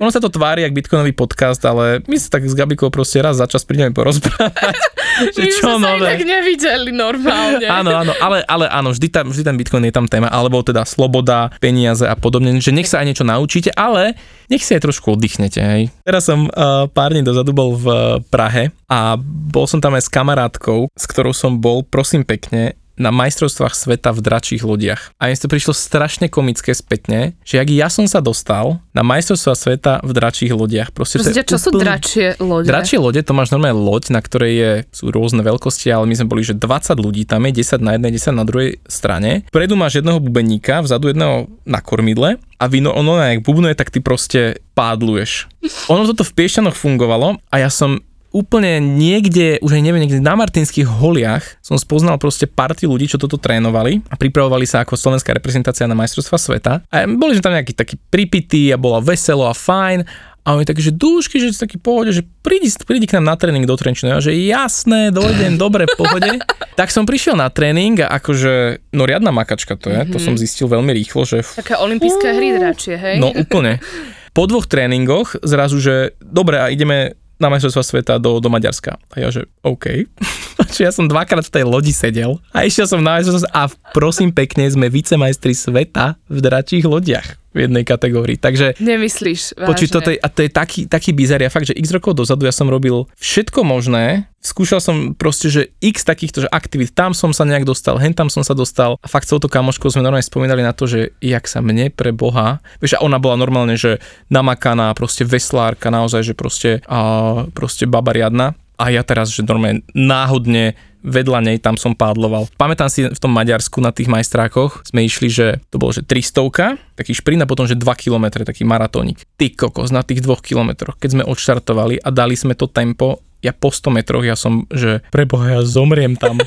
[0.00, 3.36] Ono sa to tvári jak bitcoinový podcast, ale my sa tak s Gabikou proste raz
[3.36, 4.72] za čas prídeme porozprávať.
[5.36, 7.68] že my čo sme sa nevideli normálne.
[7.68, 10.88] áno, áno, ale, ale áno, vždy, tam, vždy ten bitcoin je tam téma, alebo teda
[10.88, 14.16] sloboda, peniaze a podobne, že nech sa aj niečo naučíte, ale
[14.48, 15.60] nech si aj trošku oddychnete.
[15.60, 15.92] Hej.
[16.00, 17.86] Teraz som uh, pár dní dozadu bol v
[18.32, 19.20] Prahe a
[19.52, 24.12] bol som tam aj s kamarátkou, s ktorou som bol, prosím pekne, na majstrovstvách sveta
[24.12, 25.16] v dračích lodiach.
[25.16, 29.56] A mi to prišlo strašne komické spätne, že ak ja som sa dostal na majstrovstvá
[29.56, 30.92] sveta v dračích lodiach.
[30.92, 31.64] Proste, Proste čo úplne...
[31.64, 32.68] sú dračie lode?
[32.68, 36.28] Dračie lode, to máš normálne loď, na ktorej je, sú rôzne veľkosti, ale my sme
[36.28, 39.48] boli, že 20 ľudí, tam je 10 na jednej, 10 na druhej strane.
[39.48, 43.88] Predu máš jedného bubeníka, vzadu jedného na kormidle a vy no, ono, jak bubnuje, tak
[43.88, 45.48] ty proste pádluješ.
[45.88, 50.38] Ono toto v Piešťanoch fungovalo a ja som úplne niekde, už aj neviem, niekde na
[50.38, 55.34] Martinských holiach som spoznal proste party ľudí, čo toto trénovali a pripravovali sa ako slovenská
[55.34, 56.72] reprezentácia na majstrovstva sveta.
[56.94, 60.30] A boli sme tam nejakí takí pripity a bolo veselo a fajn.
[60.40, 63.68] A oni takí, že dúšky, že taký pohode, že prídi, prídi k nám na tréning
[63.68, 64.16] do Trenčina.
[64.16, 66.40] Ja, že jasné, dojdem, dobre, v pohode.
[66.80, 70.12] tak som prišiel na tréning a akože, no riadna makačka to je, mm-hmm.
[70.16, 70.24] to mhm.
[70.24, 71.44] som zistil veľmi rýchlo, že...
[71.44, 73.20] Také olympijské hry dračie, hej?
[73.20, 73.84] No úplne.
[74.32, 79.00] Po dvoch tréningoch zrazu, že dobre, a ideme na majstrovstvá sveta do, do Maďarska.
[79.10, 80.06] A ja že OK.
[80.70, 84.30] Čiže ja som dvakrát v tej lodi sedel a išiel som na majstrovstvá a prosím
[84.30, 88.38] pekne sme vicemajstri sveta v dračích lodiach v jednej kategórii.
[88.38, 88.78] Takže...
[88.78, 89.90] Nemyslíš, vážne.
[89.90, 91.42] to, to je, a to je taký, taký bizar.
[91.42, 94.29] Ja fakt, že x rokov dozadu ja som robil všetko možné.
[94.40, 96.96] Skúšal som proste, že x takýchto že aktivít.
[96.96, 98.96] Tam som sa nejak dostal, hen tam som sa dostal.
[99.04, 102.64] A fakt touto kamoškou sme normálne spomínali na to, že jak sa mne pre Boha,
[102.80, 104.00] vieš, a ona bola normálne, že
[104.32, 109.84] namakaná, proste veslárka, naozaj, že proste, a, proste baba riadna a ja teraz, že normálne
[109.92, 110.72] náhodne
[111.04, 112.48] vedľa nej tam som pádloval.
[112.56, 116.96] Pamätám si v tom Maďarsku na tých majstrákoch sme išli, že to bolo že 300,
[116.96, 119.24] taký šprint a potom že 2 km, taký maratónik.
[119.36, 123.52] Ty kokos na tých 2 kilometroch, keď sme odštartovali a dali sme to tempo, ja
[123.56, 126.40] po 100 metroch ja som, že preboha, ja zomriem tam.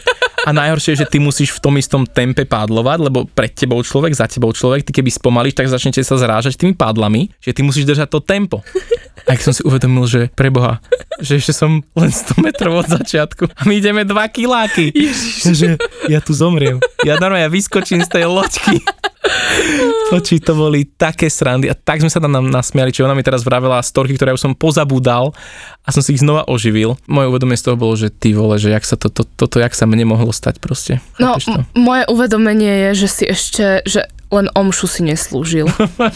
[0.44, 4.11] A najhoršie je, že ty musíš v tom istom tempe pádlovať, lebo pred tebou človek,
[4.11, 7.87] za tebou človek, ty keby spomalíš, tak začnete sa zrážať tými pádlami, že ty musíš
[7.87, 8.59] držať to tempo.
[9.23, 10.83] A keď som si uvedomil, že preboha,
[11.23, 14.92] že ešte som len 100 metrov od začiatku a my ideme 2 kiláky.
[15.48, 15.80] Že
[16.11, 16.83] ja tu zomriem.
[17.08, 18.83] Ja normálne ja vyskočím z tej loďky.
[20.11, 23.42] Poči, to boli také srandy a tak sme sa tam nasmiali, či ona mi teraz
[23.42, 25.33] vravela storky, ktoré už som pozabúdal
[25.83, 26.95] a som si ich znova oživil.
[27.10, 29.73] Moje uvedomenie z toho bolo, že ty vole, že jak sa to, to, toto, jak
[29.73, 31.02] sa mne mohlo stať proste.
[31.17, 35.70] No, m- moje uvedomenie je, že si ešte, že len omšu si neslúžil.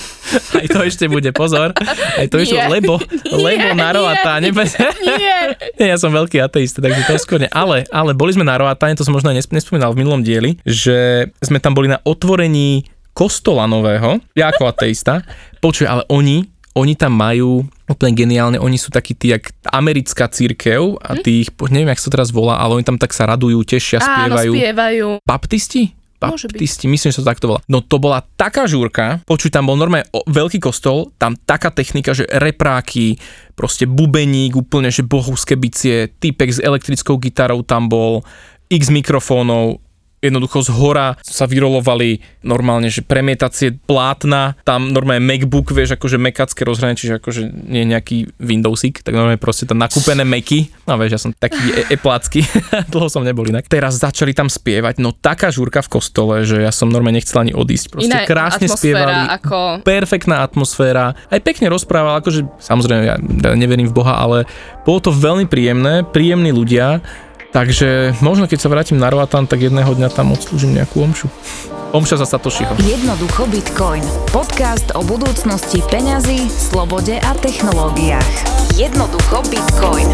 [0.58, 1.78] aj to ešte bude, pozor.
[2.18, 4.50] Aj to ešte, lebo, nie, lebo na Roatáne.
[4.50, 4.66] Nie,
[5.06, 5.38] nie.
[5.78, 7.52] nie, ja som veľký ateista, takže to skôr nie.
[7.54, 11.30] Ale, ale boli sme na Roatáne, to som možno aj nespomínal v minulom dieli, že
[11.46, 15.26] sme tam boli na otvorení kostola nového, ja ako ateista.
[15.58, 16.46] Počuj, ale oni,
[16.78, 21.22] oni tam majú úplne geniálne, oni sú takí tí, jak americká církev a hm?
[21.26, 24.54] tých, neviem, jak sa to teraz volá, ale oni tam tak sa radujú, tešia, spievajú.
[24.54, 25.08] Áno, spievajú.
[25.26, 25.98] Baptisti?
[26.18, 27.62] baptisti, myslím, že sa to takto volá.
[27.70, 32.26] No to bola taká žúrka, počuť, tam bol normálne veľký kostol, tam taká technika, že
[32.26, 33.22] repráky,
[33.54, 38.26] proste bubeník, úplne, že bohúske bicie, typek s elektrickou gitarou tam bol,
[38.68, 39.78] x mikrofónov,
[40.18, 46.66] jednoducho z hora sa vyrolovali normálne, že premietacie plátna, tam normálne MacBook, vieš, akože mekacké
[46.66, 51.22] rozhranie, čiže akože nie nejaký Windowsik, tak normálne proste tam nakúpené Macy, no vieš, ja
[51.22, 52.42] som taký e- eplácky,
[52.94, 53.70] dlho som nebol inak.
[53.70, 57.54] Teraz začali tam spievať, no taká žúrka v kostole, že ja som normálne nechcel ani
[57.54, 59.86] odísť, proste Iná krásne spievali, ako...
[59.86, 63.16] perfektná atmosféra, aj pekne rozprával, akože samozrejme ja
[63.54, 64.50] neverím v Boha, ale
[64.82, 67.06] bolo to veľmi príjemné, príjemní ľudia,
[67.52, 71.28] Takže možno keď sa vrátim na Roatan, tak jedného dňa tam odslúžim nejakú omšu.
[71.96, 72.76] Omša za Satoshiho.
[72.84, 74.04] Jednoducho Bitcoin.
[74.36, 78.28] Podcast o budúcnosti peňazí, slobode a technológiách.
[78.76, 80.12] Jednoducho Bitcoin.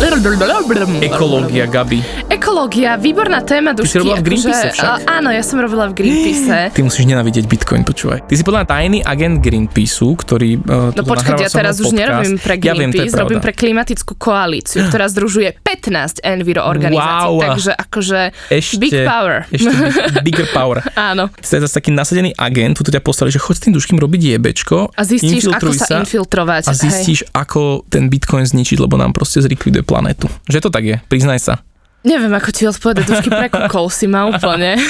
[0.00, 2.00] Ekológia, Gabi.
[2.32, 3.84] Ekológia, výborná téma, dušky.
[3.84, 5.12] Ty si robila v Greenpeace akože, však?
[5.12, 6.56] Áno, ja som robila v Greenpeace.
[6.76, 8.24] Ty musíš nenávidieť Bitcoin, počúvaj.
[8.24, 10.56] Ty si podľa tajný agent Greenpeaceu, ktorý...
[10.56, 14.88] Uh, no počkaj, ja teraz už nerobím pre Greenpeace, ja viem, robím pre klimatickú koalíciu,
[14.88, 17.36] ktorá združuje 15 enviro organizácií.
[17.36, 17.44] Wow.
[17.44, 18.20] Takže akože
[18.56, 19.44] ešte, big power.
[19.52, 19.68] Ešte
[20.24, 20.80] bigger power.
[20.96, 21.28] Áno.
[21.44, 24.96] Si zase taký nasadený agent, tu ťa poslali, že choď s tým duškým robiť jebečko.
[24.96, 26.66] A zistíš, ako sa, infiltrovať.
[26.66, 27.36] A zistíš, hej.
[27.36, 30.30] ako ten Bitcoin zničiť, lebo nám proste zlikviduje planetu.
[30.46, 31.54] Že to tak je, priznaj sa.
[32.00, 34.80] Neviem, ako ti odpovedať, už prekúkol si ma úplne.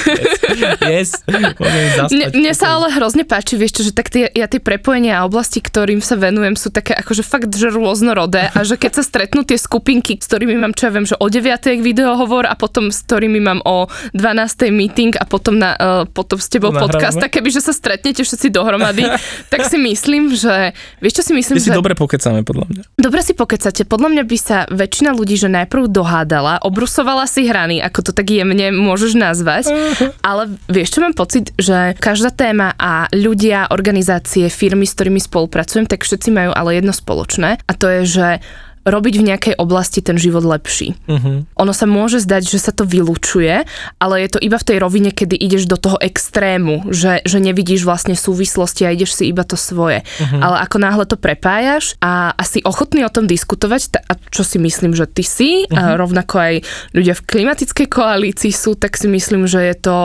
[0.87, 2.11] Yes, yes.
[2.11, 5.27] Mne, mne sa ale hrozne páči, vieš čo, že tak tie, ja tie prepojenia a
[5.27, 9.43] oblasti, ktorým sa venujem, sú také akože fakt, že rôznorodé a že keď sa stretnú
[9.43, 11.83] tie skupinky, s ktorými mám, čo ja viem, že o 9.
[11.83, 14.71] videohovor a potom s ktorými mám o 12.
[14.71, 18.47] meeting a potom, na, uh, potom s tebou podcast, tak keby, že sa stretnete všetci
[18.55, 19.03] dohromady,
[19.51, 20.71] tak si myslím, že,
[21.03, 21.67] vieš čo si myslím, My že...
[21.67, 22.81] si dobre pokecáme, podľa mňa.
[22.95, 27.49] Dobre si pokecáte, podľa mňa by sa väčšina ľudí, že najprv dohádala, obrus Mixovala si
[27.49, 29.73] hrany, ako to tak jemne môžeš nazvať,
[30.29, 35.89] ale vieš čo mám pocit, že každá téma a ľudia, organizácie, firmy, s ktorými spolupracujem,
[35.89, 37.57] tak všetci majú ale jedno spoločné.
[37.57, 38.27] A to je, že
[38.81, 40.97] robiť v nejakej oblasti ten život lepší.
[41.05, 41.45] Uh-huh.
[41.45, 43.65] Ono sa môže zdať, že sa to vylúčuje,
[44.01, 47.85] ale je to iba v tej rovine, kedy ideš do toho extrému, že, že nevidíš
[47.85, 50.01] vlastne súvislosti a ideš si iba to svoje.
[50.01, 50.41] Uh-huh.
[50.41, 54.41] Ale ako náhle to prepájaš a, a si ochotný o tom diskutovať, ta, a čo
[54.41, 55.77] si myslím, že ty si, uh-huh.
[55.77, 56.53] a rovnako aj
[56.97, 59.97] ľudia v klimatickej koalícii sú, tak si myslím, že je to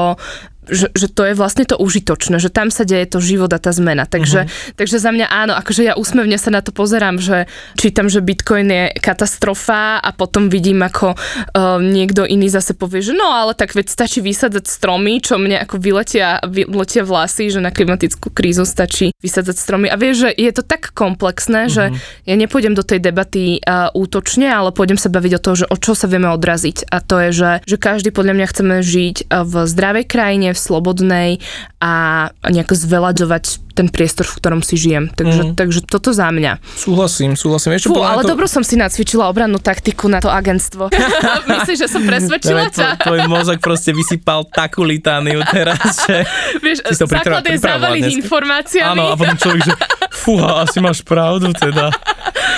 [0.67, 3.71] že, že to je vlastne to užitočné, že tam sa deje to život a tá
[3.71, 4.05] zmena.
[4.05, 4.75] Takže, uh-huh.
[4.75, 7.47] takže za mňa áno, akože ja úsmevne sa na to pozerám, že
[7.79, 13.15] čítam, že Bitcoin je katastrofa a potom vidím, ako uh, niekto iný zase povie, že
[13.15, 17.71] no ale tak veď stačí vysadzať stromy, čo mne ako vyletia, vyletia vlasy, že na
[17.71, 19.87] klimatickú krízu stačí vysadzať stromy.
[19.87, 21.95] A vieš, že je to tak komplexné, uh-huh.
[21.95, 21.95] že
[22.27, 25.77] ja nepôjdem do tej debaty uh, útočne, ale pôjdem sa baviť o toho, že o
[25.79, 26.91] čo sa vieme odraziť.
[26.91, 31.39] A to je, že, že každý podľa mňa chceme žiť v zdravej krajine, slobodnej
[31.81, 31.93] a
[32.49, 35.13] nejako zvelaďovať ten priestor, v ktorom si žijem.
[35.13, 35.55] Takže, mm.
[35.55, 36.65] takže toto za mňa.
[36.81, 37.77] Súhlasím, súhlasím.
[37.77, 38.33] Ešte Fú, ale to...
[38.33, 40.89] dobro som si nacvičila obrannú taktiku na to agentstvo.
[41.53, 43.05] Myslíš, že som presvedčila ťa?
[43.05, 46.25] Tvoj mozog proste vysypal takú litániu teraz, že
[46.65, 48.97] Vieš, si to základ je zavaliť informáciami.
[48.97, 49.73] Áno, a potom človek, že
[50.17, 51.93] fúha, asi máš pravdu teda.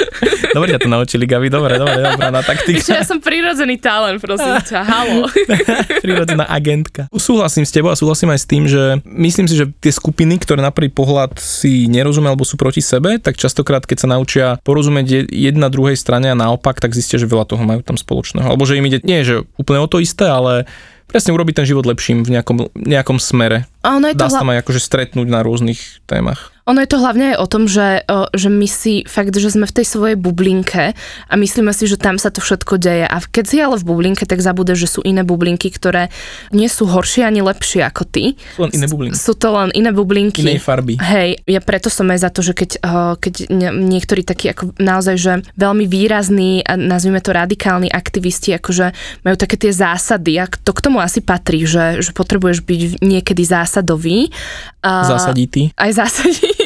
[0.56, 2.98] Dobre ťa to naučili, Gavi, dobre, dobre, dobrá na taktika.
[2.98, 5.28] ja som prirodzený talent, prosím ťa, halo.
[6.04, 7.06] Prirodzená agentka.
[7.12, 10.64] Súhlasím s tebou a súhlasím aj s tým, že myslím si, že tie skupiny, ktoré
[10.64, 15.28] na prvý pohľad si nerozumia alebo sú proti sebe, tak častokrát, keď sa naučia porozumieť
[15.28, 18.48] jedna druhej strane a naopak, tak zistia, že veľa toho majú tam spoločného.
[18.48, 20.64] Alebo že im ide, nie že úplne o to isté, ale
[21.08, 23.64] presne urobiť ten život lepším v nejakom, nejakom smere.
[23.80, 24.40] A ono je Dá to sa hla...
[24.44, 26.52] tam aj akože stretnúť na rôznych témach.
[26.68, 28.04] Ono je to hlavne aj o tom, že,
[28.36, 30.92] že my si fakt, že sme v tej svojej bublinke
[31.26, 33.08] a myslíme si, že tam sa to všetko deje.
[33.08, 36.12] A keď si ale v bublinke, tak zabude, že sú iné bublinky, ktoré
[36.52, 38.36] nie sú horšie ani lepšie ako ty.
[38.52, 39.16] Sú len iné bublinky.
[39.16, 40.44] Sú to len iné bublinky.
[40.44, 41.00] Inej farby.
[41.00, 42.70] Hej, ja preto som aj za to, že keď,
[43.16, 43.34] keď
[43.72, 48.92] niektorí takí ako naozaj, že veľmi výrazní nazvime to radikálni aktivisti, akože
[49.24, 53.42] majú také tie zásady a to k tomu asi patrí, že, že potrebuješ byť niekedy
[53.48, 54.28] zásadový.
[54.82, 55.74] Zásaditý.
[55.74, 56.58] Aj zásaditý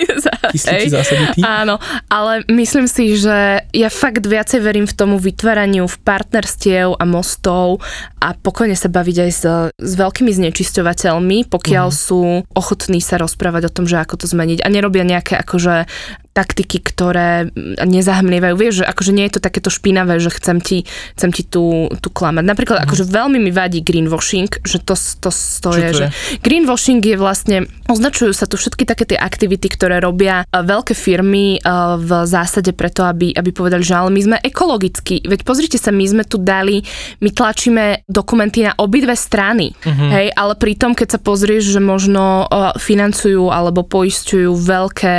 [0.52, 1.40] Kyslíci zásaditý.
[1.42, 1.80] Áno,
[2.12, 7.80] ale myslím si, že ja fakt viacej verím v tomu vytváraniu v partnerstiev a mostov
[8.20, 12.04] a pokojne sa baviť aj s, s veľkými znečisťovateľmi, pokiaľ uh-huh.
[12.12, 12.20] sú
[12.52, 15.88] ochotní sa rozprávať o tom, že ako to zmeniť a nerobia nejaké akože
[16.32, 17.52] taktiky, ktoré
[17.84, 18.54] nezahmlievajú.
[18.56, 22.08] Vieš, že akože nie je to takéto špinavé, že chcem ti, chcem ti tu, tu
[22.08, 22.40] klamať.
[22.40, 22.84] Napríklad, mm.
[22.88, 26.06] akože veľmi mi vadí greenwashing, že to, to, to, je, to je, že
[26.40, 31.60] greenwashing je vlastne, označujú sa tu všetky také tie aktivity, ktoré robia veľké firmy
[32.00, 35.28] v zásade preto, aby, aby povedali, že ale my sme ekologickí.
[35.28, 36.80] Veď pozrite sa, my sme tu dali,
[37.20, 39.76] my tlačíme dokumenty na obidve strany.
[39.84, 40.10] Mm-hmm.
[40.16, 42.48] Hej, ale pritom, keď sa pozrieš, že možno
[42.80, 45.16] financujú alebo poisťujú veľké,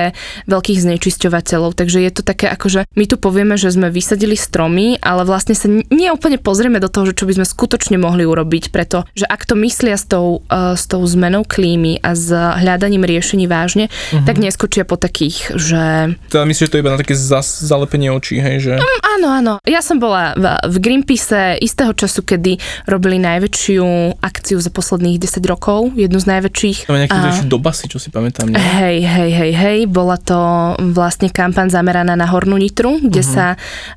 [0.50, 1.76] veľkých znečistení znečisťovateľov.
[1.76, 5.52] Takže je to také ako, že my tu povieme, že sme vysadili stromy, ale vlastne
[5.52, 9.28] sa nie úplne pozrieme do toho, že čo by sme skutočne mohli urobiť, preto, že
[9.28, 13.92] ak to myslia s tou, uh, s tou zmenou klímy a s hľadaním riešení vážne,
[13.92, 14.24] uh-huh.
[14.24, 16.16] tak neskočia po takých, že...
[16.32, 18.64] Teda myslíš, že to je iba na také zas, zalepenie očí, hej?
[18.64, 18.74] Že...
[18.80, 19.54] Um, áno, áno.
[19.68, 23.84] Ja som bola v, v Greenpeace istého času, kedy robili najväčšiu
[24.24, 26.78] akciu za posledných 10 rokov, jednu z najväčších.
[26.88, 27.44] To nejaký a...
[27.44, 28.54] dobasy, čo si pamätám.
[28.54, 28.56] Nie?
[28.56, 29.80] Hej, hej, hej, hej.
[29.90, 33.34] Bola to vlastne kampaň zameraná na Hornú Nitru, kde uh-huh.
[33.34, 33.46] sa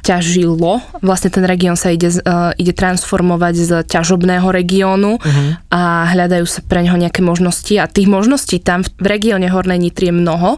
[0.01, 0.81] ťažilo.
[1.05, 5.49] Vlastne ten región sa ide, uh, ide transformovať z ťažobného regiónu uh-huh.
[5.69, 10.09] a hľadajú sa pre neho nejaké možnosti a tých možností tam v regióne Hornej Nitry
[10.09, 10.57] je mnoho.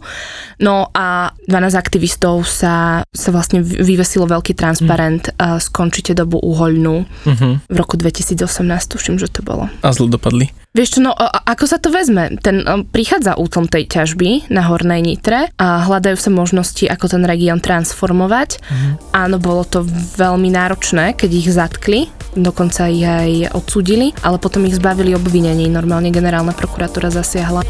[0.63, 5.59] No a 12 aktivistov sa, sa vlastne vyvesilo veľký transparent uh-huh.
[5.59, 7.53] uh, Skončite dobu uhoľnú uh-huh.
[7.67, 8.47] v roku 2018,
[8.95, 9.67] tuším, že to bolo.
[9.83, 10.55] A zle dopadli.
[10.77, 12.37] Vieš čo, no ako sa to vezme?
[12.39, 17.59] Ten prichádza útlom tej ťažby na Hornej Nitre a hľadajú sa možnosti, ako ten región
[17.59, 18.61] transformovať.
[18.63, 18.93] Mm.
[19.13, 19.85] Áno, bolo to
[20.17, 22.01] veľmi náročné, keď ich zatkli,
[22.37, 25.67] dokonca ich aj odsudili, ale potom ich zbavili obvinení.
[25.67, 27.65] Normálne generálna prokuratúra zasiahla.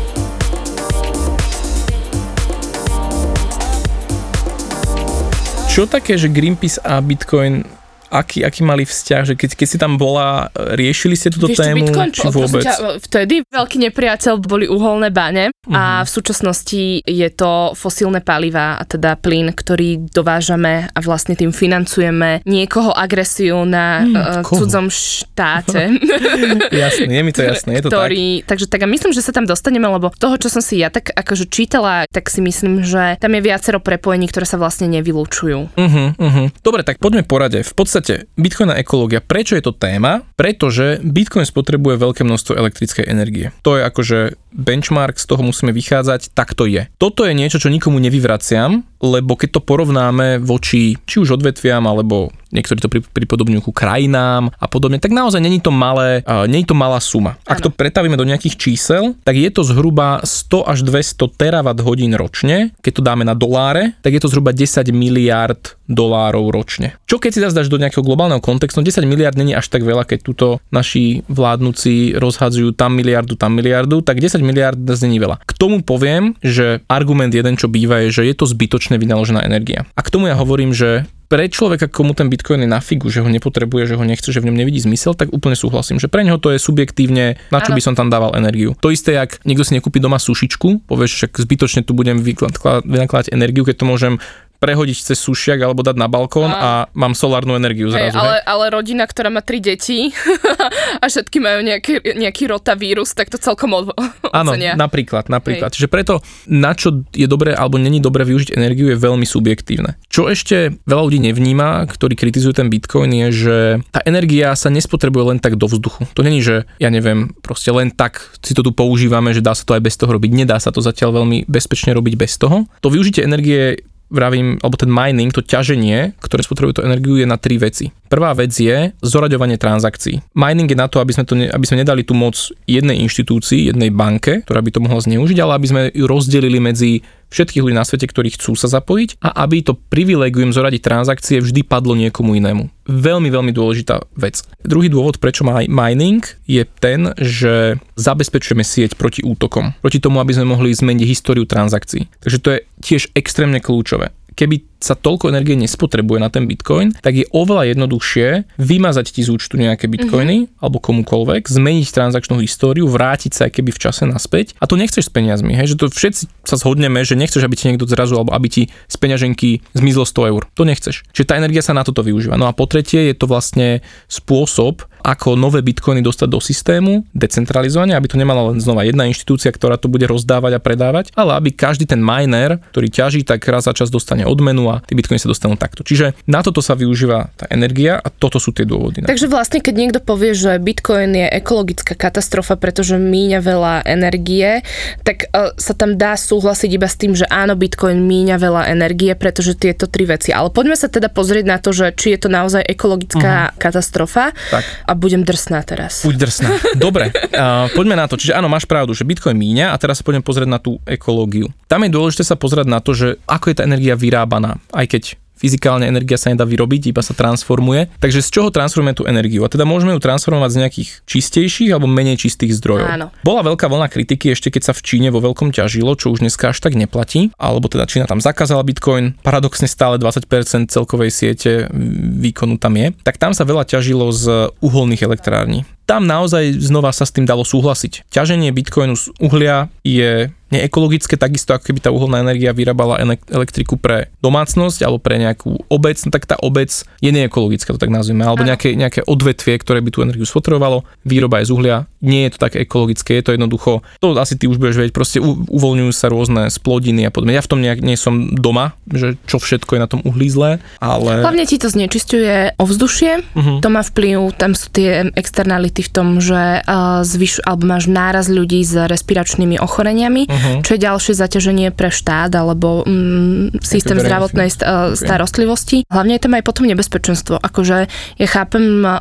[5.71, 7.78] Čo také, že Greenpeace a Bitcoin
[8.11, 11.85] aký, aký mali vzťah, že keď, keď si tam bola, riešili ste túto Vieš, tému,
[11.87, 12.63] Bitcoin, či vôbec?
[12.65, 15.77] Ťa, vtedy veľký nepriateľ boli uholné bane Mhm.
[15.77, 21.53] a v súčasnosti je to fosílne paliva, a teda plyn, ktorý dovážame a vlastne tým
[21.53, 24.65] financujeme niekoho agresiu na Hmm, uh, koho?
[24.65, 25.93] cudzom štáte.
[26.73, 28.09] Jasné, je mi to jasné, je to tak.
[28.09, 30.89] ktorý, takže tak a myslím, že sa tam dostaneme, lebo toho, čo som si ja
[30.89, 35.59] tak akože čítala, tak si myslím, že tam je viacero prepojení, ktoré sa vlastne nevylučujú.
[35.75, 36.47] Uh-huh, uh-huh.
[36.61, 37.61] Dobre, tak poďme porade.
[37.61, 37.98] V podstate
[38.39, 39.21] Bitcoin a ekológia.
[39.23, 40.25] Prečo je to téma?
[40.35, 43.51] Pretože Bitcoin spotrebuje veľké množstvo elektrickej energie.
[43.63, 44.19] To je akože
[44.53, 46.89] benchmark, z toho musíme vychádzať, tak to je.
[46.97, 52.35] Toto je niečo, čo nikomu nevyvraciam, lebo keď to porovnáme voči či už odvetviam, alebo
[52.51, 56.65] niektorí to pri- pripodobňujú ku krajinám a podobne, tak naozaj není to malé, uh, není
[56.65, 57.37] to malá suma.
[57.45, 62.17] Ak to pretavíme do nejakých čísel, tak je to zhruba 100 až 200 terawatt hodín
[62.17, 62.73] ročne.
[62.81, 66.97] Keď to dáme na doláre, tak je to zhruba 10 miliard dolárov ročne.
[67.09, 69.85] Čo keď si zase dáš do nejakého globálneho kontextu, no 10 miliard není až tak
[69.85, 75.19] veľa, keď túto naši vládnuci rozhadzujú tam miliardu, tam miliardu, tak 10 miliard zase není
[75.23, 75.41] veľa.
[75.45, 79.87] K tomu poviem, že argument jeden, čo býva, je, že je to zbytočne vynaložená energia.
[79.95, 83.21] A k tomu ja hovorím, že pre človeka, komu ten Bitcoin je na figu, že
[83.21, 86.25] ho nepotrebuje, že ho nechce, že v ňom nevidí zmysel, tak úplne súhlasím, že pre
[86.25, 87.77] neho to je subjektívne, na čo Áno.
[87.77, 88.73] by som tam dával energiu.
[88.81, 93.69] To isté, jak niekto si nekúpi doma sušičku, povieš, že zbytočne tu budem vynakladať energiu,
[93.69, 94.15] keď to môžem
[94.59, 98.19] prehodiť cez sušiak alebo dať na balkón a mám solárnu energiu Hej, zrazu.
[98.19, 98.47] ale, hej?
[98.47, 100.11] ale rodina, ktorá má tri deti
[101.03, 103.95] a všetky majú nejaký, nejaký rotavírus, tak to celkom od,
[104.35, 105.71] Áno, napríklad, napríklad.
[105.71, 109.95] Čiže preto, na čo je dobré alebo není dobré využiť energiu, je veľmi subjektívne.
[110.11, 113.57] Čo ešte veľa ľudí nevníma, ktorí kritizujú ten Bitcoin, je, že
[113.95, 116.05] tá energia sa nespotrebuje len tak do vzduchu.
[116.19, 119.63] To není, že ja neviem, proste len tak si to tu používame, že dá sa
[119.63, 120.31] to aj bez toho robiť.
[120.35, 122.67] Nedá sa to zatiaľ veľmi bezpečne robiť bez toho.
[122.83, 127.37] To využitie energie vravím, alebo ten mining, to ťaženie, ktoré spotrebuje tú energiu, je na
[127.37, 127.93] tri veci.
[128.09, 130.25] Prvá vec je zoraďovanie transakcií.
[130.33, 133.69] Mining je na to, aby sme, to ne, aby sme nedali tú moc jednej inštitúcii,
[133.69, 137.77] jednej banke, ktorá by to mohla zneužiť, ale aby sme ju rozdelili medzi všetkých ľudí
[137.77, 142.37] na svete, ktorí chcú sa zapojiť a aby to privilegium zoradiť transakcie vždy padlo niekomu
[142.37, 142.69] inému.
[142.89, 144.41] Veľmi, veľmi dôležitá vec.
[144.65, 149.77] Druhý dôvod, prečo má mining, je ten, že zabezpečujeme sieť proti útokom.
[149.85, 152.09] Proti tomu, aby sme mohli zmeniť históriu transakcií.
[152.25, 154.17] Takže to je tiež extrémne kľúčové.
[154.33, 159.35] Keby sa toľko energie nespotrebuje na ten bitcoin, tak je oveľa jednoduchšie vymazať ti z
[159.35, 160.63] účtu nejaké bitcoiny mm-hmm.
[160.63, 164.55] alebo komukoľvek, zmeniť transakčnú históriu, vrátiť sa aj keby v čase naspäť.
[164.63, 165.75] A to nechceš s peniazmi, hej?
[165.75, 168.97] že to všetci sa zhodneme, že nechceš, aby ti niekto zrazu alebo aby ti z
[168.97, 170.43] peňaženky zmizlo 100 eur.
[170.55, 171.03] To nechceš.
[171.11, 172.39] Čiže tá energia sa na toto využíva.
[172.39, 177.97] No a po tretie je to vlastne spôsob, ako nové bitcoiny dostať do systému, decentralizovanie,
[177.97, 181.49] aby to nemala len znova jedna inštitúcia, ktorá to bude rozdávať a predávať, ale aby
[181.55, 185.33] každý ten miner, ktorý ťaží, tak raz za čas dostane odmenu a tie bitcoiny sa
[185.33, 185.81] dostanú takto.
[185.83, 189.05] Čiže na toto sa využíva tá energia a toto sú tie dôvody.
[189.05, 194.61] Takže vlastne, keď niekto povie, že Bitcoin je ekologická katastrofa, pretože míňa veľa energie,
[195.03, 199.13] tak uh, sa tam dá súhlasiť iba s tým, že áno, Bitcoin míňa veľa energie,
[199.17, 200.35] pretože tieto tri veci.
[200.35, 204.37] Ale poďme sa teda pozrieť na to, že či je to naozaj ekologická katastrofa.
[204.53, 204.65] Tak.
[204.85, 206.05] A budem drsná teraz.
[206.05, 206.51] Buď drsná.
[206.85, 208.21] Dobre, uh, poďme na to.
[208.21, 211.51] Čiže áno, máš pravdu, že Bitcoin míňa a teraz sa poďme pozrieť na tú ekológiu.
[211.69, 215.03] Tam je dôležité sa pozrieť na to, že ako je tá energia vyrábaná, aj keď
[215.39, 217.87] fyzikálne energia sa nedá vyrobiť, iba sa transformuje.
[218.03, 219.47] Takže z čoho transformujeme tú energiu?
[219.47, 222.89] A teda môžeme ju transformovať z nejakých čistejších alebo menej čistých zdrojov.
[222.91, 223.07] Áno.
[223.23, 226.51] Bola veľká vlna kritiky ešte keď sa v Číne vo veľkom ťažilo, čo už dneska
[226.51, 231.71] až tak neplatí, alebo teda Čína tam zakázala Bitcoin, paradoxne stále 20% celkovej siete
[232.19, 235.63] výkonu tam je, tak tam sa veľa ťažilo z uholných elektrární.
[235.89, 238.13] Tam naozaj znova sa s tým dalo súhlasiť.
[238.13, 244.09] Ťaženie bitcoinu z uhlia je neekologické, takisto ako keby tá uholná energia vyrábala elektriku pre
[244.25, 246.73] domácnosť alebo pre nejakú obec, no tak tá obec
[247.05, 251.41] je neekologická, to tak nazvime, alebo nejaké, nejaké odvetvie, ktoré by tú energiu spotrebovalo, výroba
[251.41, 254.57] je z uhlia, nie je to také ekologické, je to jednoducho, to asi ty už
[254.57, 257.33] budeš vedieť, proste u, uvoľňujú sa rôzne splodiny a podobne.
[257.33, 260.51] Ja v tom nejak nie som doma, že čo všetko je na tom uhlí zlé,
[260.79, 261.21] ale...
[261.21, 263.53] Hlavne ti to znečisťuje ovzdušie, Mhm.
[263.59, 268.27] to má vplyv, tam sú tie externality v tom, že uh, zvyš, alebo máš náraz
[268.27, 270.51] ľudí s respiračnými ochoreniami, Mhm.
[270.63, 274.99] čo je ďalšie zaťaženie pre štát alebo mm, systém zdravotnej st- uh, Ok.
[274.99, 275.83] starostlivosti.
[275.87, 277.39] Hlavne je tam aj potom nebezpečenstvo.
[277.39, 279.01] Akože ja chápem, uh,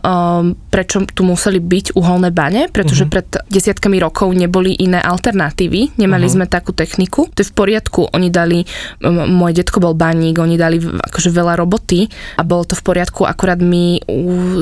[0.67, 3.19] prečo tu museli byť uholné bane, pretože pretože uh-huh.
[3.19, 6.35] pred desiatkami rokov neboli iné alternatívy, nemali uh-huh.
[6.39, 7.27] sme takú techniku.
[7.35, 8.63] To je v poriadku, oni dali,
[9.03, 12.07] môj detko bol baník, oni dali akože veľa roboty
[12.39, 13.99] a bolo to v poriadku, akurát my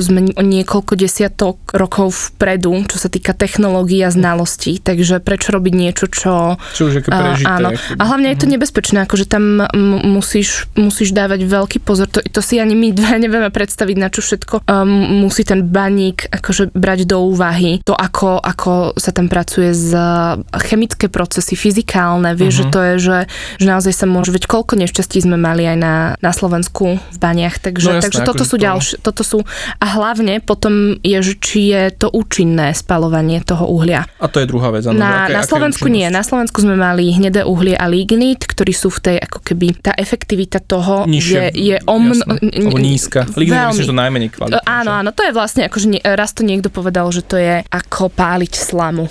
[0.02, 6.10] sme niekoľko desiatok rokov vpredu, čo sa týka technológií a znalostí, takže prečo robiť niečo,
[6.10, 6.58] čo...
[6.74, 7.46] Čo už prežité.
[7.46, 7.70] áno.
[7.76, 8.54] A hlavne je to uh-huh.
[8.58, 13.14] nebezpečné, akože tam m- musíš, musíš dávať veľký pozor, to, to si ani my dve
[13.24, 17.84] nevieme predstaviť, na čo všetko um, musí ten baník akože brať do úvahy.
[17.84, 19.92] To, ako, ako sa tam pracuje z
[20.64, 22.68] chemické procesy, fyzikálne, vieš, uh-huh.
[22.68, 23.18] že to je, že,
[23.60, 25.94] že naozaj sa môže, veď koľko nešťastí sme mali aj na,
[26.24, 28.64] na Slovensku v baniach, takže, no jasné, takže toto sú to...
[28.64, 29.38] ďalšie, toto sú
[29.76, 34.08] a hlavne potom je, že či je to účinné spalovanie toho uhlia.
[34.16, 34.88] A to je druhá vec.
[34.88, 38.72] Ano, na, aké, na Slovensku nie, na Slovensku sme mali hnedé uhlie a lignit, ktorí
[38.72, 42.16] sú v tej, ako keby, tá efektivita toho Nižšie, je, je omno...
[42.80, 43.28] nízka.
[43.36, 44.64] Lignit myslím, že to najmenej kvalitné.
[44.64, 48.52] Áno, áno, to je vlastne, akože raz to niekto povedal, že to je ako páliť
[48.56, 49.06] slamu.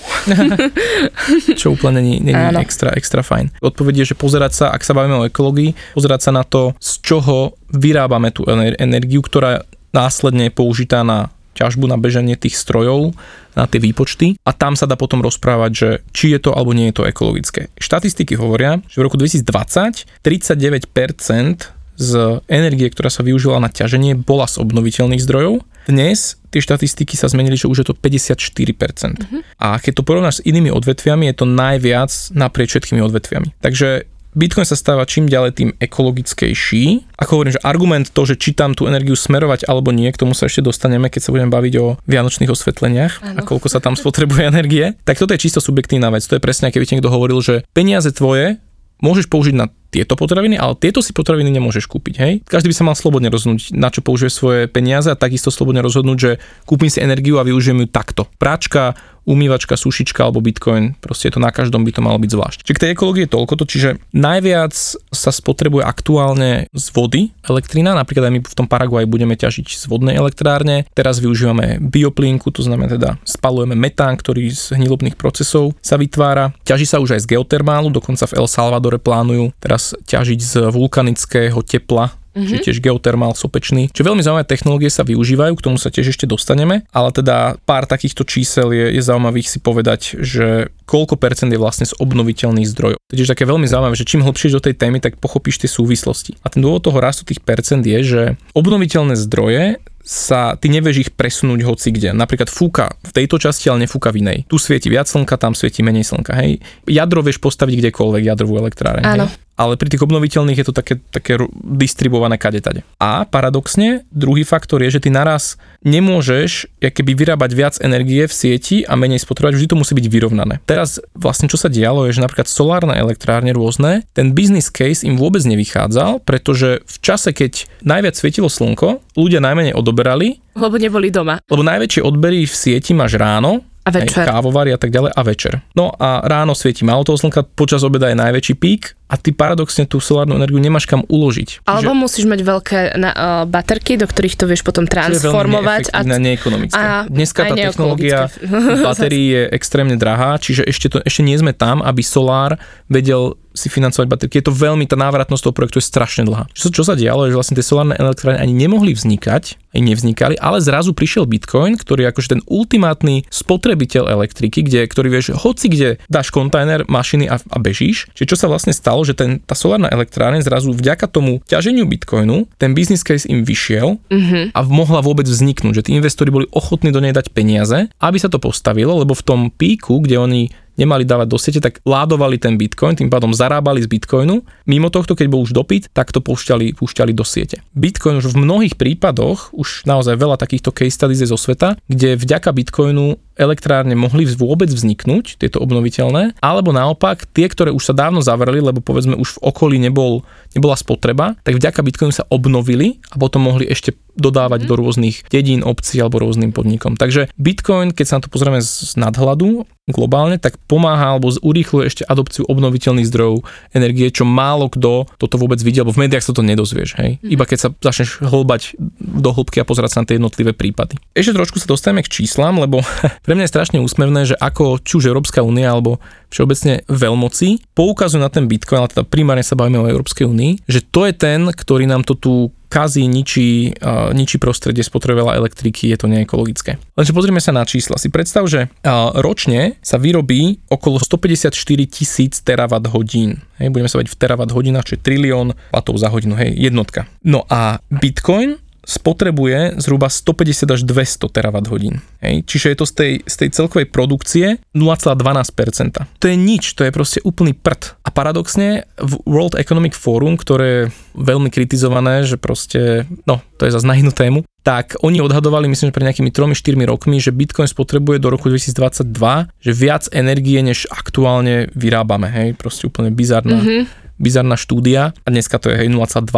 [1.60, 3.60] Čo úplne není, není extra, extra fajn.
[3.62, 7.56] Odpovedie, že pozerať sa, ak sa bavíme o ekológii, pozerať sa na to, z čoho
[7.72, 8.48] vyrábame tú
[8.80, 9.64] energiu, ktorá
[9.96, 13.16] následne je použitá na ťažbu, na beženie tých strojov,
[13.56, 16.92] na tie výpočty a tam sa dá potom rozprávať, že či je to alebo nie
[16.92, 17.72] je to ekologické.
[17.80, 24.46] Štatistiky hovoria, že v roku 2020 39% z energie, ktorá sa využila na ťaženie, bola
[24.46, 25.64] z obnoviteľných zdrojov.
[25.86, 28.40] Dnes tie štatistiky sa zmenili, že už je to 54%.
[28.40, 29.44] Uh-huh.
[29.60, 33.54] A keď to porovnáš s inými odvetviami, je to najviac naprieč všetkými odvetviami.
[33.62, 37.16] Takže Bitcoin sa stáva čím ďalej tým ekologickejší.
[37.16, 40.36] Ako hovorím, že argument to, že či tam tú energiu smerovať alebo nie, k tomu
[40.36, 43.40] sa ešte dostaneme, keď sa budeme baviť o vianočných osvetleniach ano.
[43.40, 45.00] a koľko sa tam spotrebuje energie.
[45.08, 46.28] Tak toto je čisto subjektívna vec.
[46.28, 48.60] To je presne, keby ti niekto hovoril, že peniaze tvoje
[49.00, 52.34] môžeš použiť na tieto potraviny, ale tieto si potraviny nemôžeš kúpiť, hej?
[52.44, 56.18] Každý by sa mal slobodne rozhodnúť, na čo použije svoje peniaze a takisto slobodne rozhodnúť,
[56.20, 56.32] že
[56.68, 58.28] kúpim si energiu a využijem ju takto.
[58.36, 62.60] Práčka, umývačka, sušička alebo bitcoin, proste je to na každom by to malo byť zvlášť.
[62.62, 64.74] Čiže k tej ekológii je toľko to, čiže najviac
[65.10, 69.84] sa spotrebuje aktuálne z vody elektrina, napríklad aj my v tom Paraguay budeme ťažiť z
[69.90, 75.98] vodnej elektrárne, teraz využívame bioplínku, to znamená teda spalujeme metán, ktorý z hnilobných procesov sa
[75.98, 80.54] vytvára, ťaží sa už aj z geotermálu, dokonca v El Salvadore plánujú teraz ťažiť z
[80.74, 82.52] vulkanického tepla mm-hmm.
[82.52, 83.88] čiže tiež geotermál sopečný.
[83.90, 87.88] Čiže veľmi zaujímavé technológie sa využívajú, k tomu sa tiež ešte dostaneme, ale teda pár
[87.88, 93.00] takýchto čísel je, je zaujímavých si povedať, že koľko percent je vlastne z obnoviteľných zdrojov.
[93.10, 96.36] Takže také veľmi zaujímavé, že čím hlbšie do tej témy, tak pochopíš tie súvislosti.
[96.44, 98.22] A ten dôvod toho rastu tých percent je, že
[98.54, 102.14] obnoviteľné zdroje sa, ty nevieš ich presunúť hoci kde.
[102.14, 104.38] Napríklad fúka v tejto časti, ale nefúka v inej.
[104.46, 106.30] Tu svieti viac slnka, tam svieti menej slnka.
[106.38, 106.62] Hej.
[106.86, 109.02] Jadro vieš postaviť kdekoľvek, jadrovú elektráreň.
[109.02, 109.26] Áno.
[109.26, 112.84] Hej ale pri tých obnoviteľných je to také, také distribuované kadetade.
[113.00, 115.56] A paradoxne, druhý faktor je, že ty naraz
[115.88, 120.60] nemôžeš keby vyrábať viac energie v sieti a menej spotrebovať, vždy to musí byť vyrovnané.
[120.68, 125.16] Teraz vlastne čo sa dialo je, že napríklad solárne elektrárne rôzne, ten business case im
[125.16, 130.40] vôbec nevychádzal, pretože v čase, keď najviac svietilo slnko, ľudia najmenej odoberali.
[130.56, 131.40] Lebo neboli doma.
[131.48, 134.26] Lebo najväčšie odbery v sieti máš ráno, a večer.
[134.26, 135.54] Aj kávovary a tak ďalej a večer.
[135.78, 139.86] No a ráno svieti málo toho slnka, počas obeda je najväčší pík a ty paradoxne
[139.86, 141.70] tú solárnu energiu nemáš kam uložiť.
[141.70, 142.02] Alebo že...
[142.02, 145.94] musíš mať veľké na, uh, baterky, do ktorých to vieš potom transformovať.
[145.94, 146.82] a t- neekonomické.
[146.82, 148.26] A Dneska tá technológia
[148.90, 152.58] batérií je extrémne drahá, čiže ešte, to, ešte nie sme tam, aby solár
[152.90, 154.44] vedel si financovať baterky.
[154.44, 156.52] Je to veľmi, tá návratnosť toho projektu je strašne dlhá.
[156.52, 160.36] Čo, čo sa dialo, je, že vlastne tie solárne elektrárne ani nemohli vznikať, aj nevznikali,
[160.40, 165.68] ale zrazu prišiel Bitcoin, ktorý je akože ten ultimátny spotrebiteľ elektriky, kde, ktorý vieš, hoci
[165.68, 168.08] kde dáš kontajner, mašiny a, a bežíš.
[168.16, 172.48] Čiže čo sa vlastne stalo, že ten, tá solárna elektrárne zrazu vďaka tomu ťaženiu Bitcoinu,
[172.60, 174.56] ten business case im vyšiel mm-hmm.
[174.56, 178.32] a mohla vôbec vzniknúť, že tí investori boli ochotní do nej dať peniaze, aby sa
[178.32, 180.42] to postavilo, lebo v tom píku, kde oni
[180.76, 184.44] nemali dávať do siete, tak ládovali ten bitcoin, tým pádom zarábali z bitcoinu.
[184.68, 187.64] Mimo tohto, keď bol už dopyt, tak to púšťali, púšťali do siete.
[187.76, 192.52] Bitcoin už v mnohých prípadoch, už naozaj veľa takýchto case studies zo sveta, kde vďaka
[192.52, 198.64] bitcoinu elektrárne mohli vôbec vzniknúť, tieto obnoviteľné, alebo naopak tie, ktoré už sa dávno zavreli,
[198.64, 200.24] lebo povedzme už v okolí nebol,
[200.56, 204.68] nebola spotreba, tak vďaka Bitcoinu sa obnovili a potom mohli ešte dodávať mm.
[204.68, 206.96] do rôznych dedín, obcí alebo rôznym podnikom.
[206.96, 212.04] Takže Bitcoin, keď sa na to pozrieme z nadhľadu globálne, tak pomáha alebo urýchluje ešte
[212.10, 213.46] adopciu obnoviteľných zdrojov
[213.78, 217.22] energie, čo málo kto toto vôbec videl, lebo v médiách sa to nedozvieš, hej.
[217.22, 217.30] Mm.
[217.38, 220.98] Iba keď sa začneš hlbať do hĺbky a pozerať sa na tie jednotlivé prípady.
[221.14, 222.82] Ešte trošku sa dostaneme k číslam, lebo
[223.26, 226.02] pre mňa je strašne úsmevné, že ako či už Európska únia alebo
[226.34, 230.82] všeobecne veľmoci poukazujú na ten Bitcoin, ale teda primárne sa bavíme o Európskej únii, že
[230.82, 232.34] to je ten, ktorý nám to tu
[232.76, 236.76] kazí, ničí, uh, ničí prostredie, spotrebuje elektriky, je to neekologické.
[237.00, 237.96] Lenže pozrieme sa na čísla.
[237.96, 241.56] Si predstav, že uh, ročne sa vyrobí okolo 154
[241.88, 243.40] tisíc terawatt hodín.
[243.64, 247.08] Hej, budeme sa baviť v terawatt hodinách, čo je trilión watov za hodinu, hej, jednotka.
[247.24, 252.00] No a Bitcoin spotrebuje zhruba 150 až 200 terawatt hodín.
[252.22, 256.06] Čiže je to z tej, z tej celkovej produkcie 0,12%.
[256.22, 257.98] To je nič, to je proste úplný prd.
[258.06, 260.84] A paradoxne v World Economic Forum, ktoré je
[261.18, 265.94] veľmi kritizované, že proste, no, to je zase na inú tému, tak oni odhadovali, myslím,
[265.94, 269.14] že pred nejakými 3-4 rokmi, že Bitcoin spotrebuje do roku 2022,
[269.62, 273.62] že viac energie, než aktuálne vyrábame, hej, proste úplne bizarná.
[273.62, 276.32] Mm-hmm bizarná štúdia a dneska to je hej 0,12%,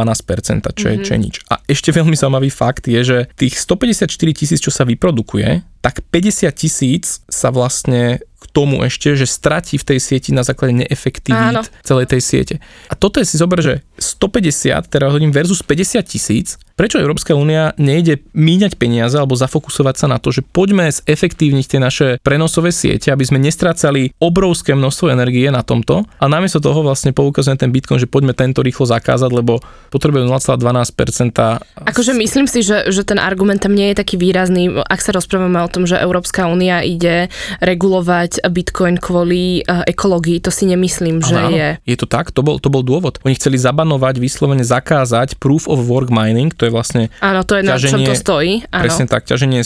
[0.73, 1.25] čo, je, čo je mhm.
[1.25, 1.35] nič.
[1.49, 6.49] A ešte veľmi zaujímavý fakt je, že tých 154 tisíc, čo sa vyprodukuje, tak 50
[6.57, 11.61] tisíc sa vlastne k tomu ešte, že stratí v tej sieti na základe neefektivít Áno.
[11.81, 12.55] celej tej siete.
[12.89, 17.73] A toto je si zober, že 150 teraz hodín versus 50 tisíc, prečo Európska únia
[17.81, 23.09] nejde míňať peniaze alebo zafokusovať sa na to, že poďme zefektívniť tie naše prenosové siete,
[23.09, 27.97] aby sme nestrácali obrovské množstvo energie na tomto a namiesto toho vlastne poukazujeme ten Bitcoin,
[27.97, 29.57] že poďme tento rýchlo zakázať, lebo
[29.89, 31.89] potrebujeme 0,12%.
[31.89, 35.57] Akože myslím si, že, že ten argument tam nie je taký výrazný, ak sa rozprávame
[35.65, 41.33] o tom, že Európska únia ide regulovať Bitcoin kvôli uh, ekológii, to si nemyslím, že
[41.33, 41.69] áno, je.
[41.89, 43.17] Je to tak, to bol, to bol dôvod.
[43.25, 47.63] Oni chceli zabanovať, vyslovene zakázať proof of work mining, to je vlastne Áno, to je
[47.65, 48.53] ťaženie, na čom to stojí.
[48.69, 48.83] Áno.
[48.83, 49.63] Presne tak, ťaženie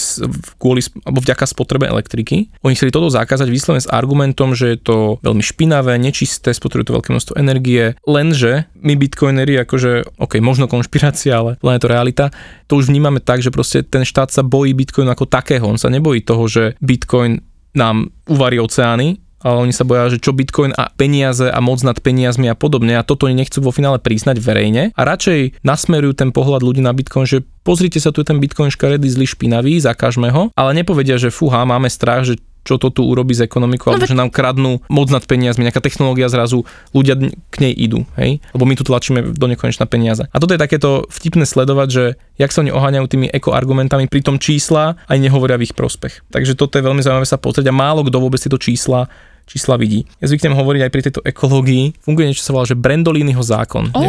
[0.61, 2.53] kvôli, alebo vďaka spotrebe elektriky.
[2.61, 6.97] Oni chceli toto zakázať vyslovene s argumentom, že je to veľmi špinavé, nečisté, spotrebuje to
[7.01, 12.25] veľké množstvo energie, lenže my bitcoineri, akože, ok, možno konšpirácia, ale len je to realita,
[12.69, 15.89] to už vnímame tak, že proste ten štát sa bojí bitcoinu ako takého, on sa
[15.89, 20.89] nebojí toho, že bitcoin nám uvarí oceány, ale oni sa boja, že čo Bitcoin a
[20.93, 25.01] peniaze a moc nad peniazmi a podobne a toto nechcú vo finále priznať verejne a
[25.01, 29.09] radšej nasmerujú ten pohľad ľudí na Bitcoin, že pozrite sa tu je ten Bitcoin škaredý,
[29.09, 33.33] zlý, špinavý, zakažme ho, ale nepovedia, že fúha, máme strach, že čo to tu urobí
[33.33, 36.61] s ekonomikou, no, alebo že nám kradnú moc nad peniazmi, nejaká technológia zrazu,
[36.93, 37.17] ľudia
[37.49, 38.37] k nej idú, hej?
[38.53, 40.29] Lebo my tu tlačíme do nekonečna peniaze.
[40.29, 42.03] A toto je takéto vtipné sledovať, že
[42.37, 46.21] jak sa oni oháňajú tými ekoargumentami, tom čísla aj nehovoria v ich prospech.
[46.29, 49.09] Takže toto je veľmi zaujímavé sa pozrieť a málo kto vôbec tieto čísla
[49.45, 50.07] čísla vidí.
[50.19, 52.01] Ja zvyknem hovoriť aj pri tejto ekológii.
[52.01, 53.91] Funguje niečo, sa volá, že Brendolínyho zákon.
[53.93, 54.01] Ó,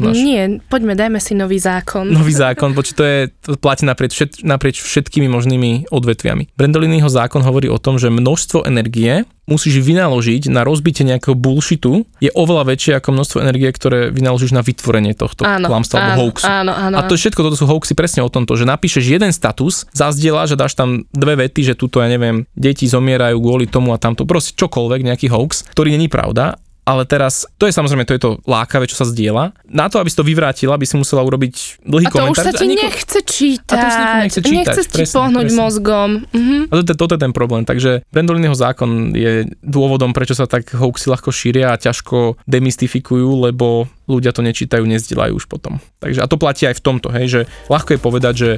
[0.00, 2.08] Neviem, nie, poďme, dajme si nový zákon.
[2.20, 6.52] Nový zákon, poči to, je, to platí naprieč, všet, naprieč všetkými možnými odvetviami.
[6.54, 12.30] Brendolínyho zákon hovorí o tom, že množstvo energie musíš vynaložiť na rozbitie nejakého bullshitu je
[12.32, 16.46] oveľa väčšie ako množstvo energie, ktoré vynaložíš na vytvorenie tohto áno, klamstva alebo hoaxu.
[16.46, 19.90] Áno, áno, a to všetko, toto sú hoaxy presne o tomto, že napíšeš jeden status,
[19.90, 23.98] zazdieľaš a dáš tam dve vety, že tuto, ja neviem, deti zomierajú kvôli tomu a
[23.98, 28.22] tamto, proste čokoľvek, nejaký hoax, ktorý není pravda ale teraz, to je samozrejme, to je
[28.22, 29.52] to lákavé, čo sa zdieľa.
[29.68, 32.44] Na to, aby si to vyvrátila, by si musela urobiť dlhý a to komentár.
[32.44, 33.76] už sa ti nechce čítať.
[33.76, 34.56] A to si nechce čítať.
[34.56, 35.60] Nechce ti pohnúť presne.
[35.60, 36.10] mozgom.
[36.32, 36.62] Uh-huh.
[36.66, 37.62] A toto, toto je ten problém.
[37.62, 43.86] Takže Brandolinyho zákon je dôvodom, prečo sa tak hoaxy ľahko šíria a ťažko demystifikujú, lebo
[44.10, 45.78] ľudia to nečítajú, nezdielajú už potom.
[46.02, 47.40] Takže a to platí aj v tomto, hej, že
[47.70, 48.50] ľahko je povedať, že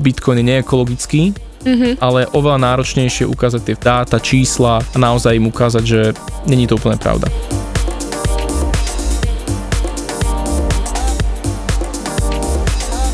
[0.00, 1.22] Bitcoin je neekologický,
[1.62, 2.00] mm-hmm.
[2.00, 6.00] ale oveľa náročnejšie ukázať tie dáta, čísla a naozaj im ukázať, že
[6.48, 7.28] není to úplne pravda.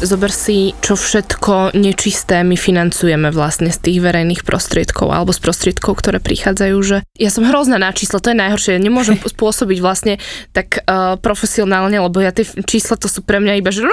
[0.01, 6.01] Zober si, čo všetko nečisté my financujeme vlastne z tých verejných prostriedkov alebo z prostriedkov,
[6.01, 10.17] ktoré prichádzajú, že ja som hrozná na čísla, to je najhoršie, nemôžem spôsobiť vlastne
[10.57, 13.85] tak uh, profesionálne, lebo ja tie čísla to sú pre mňa iba, že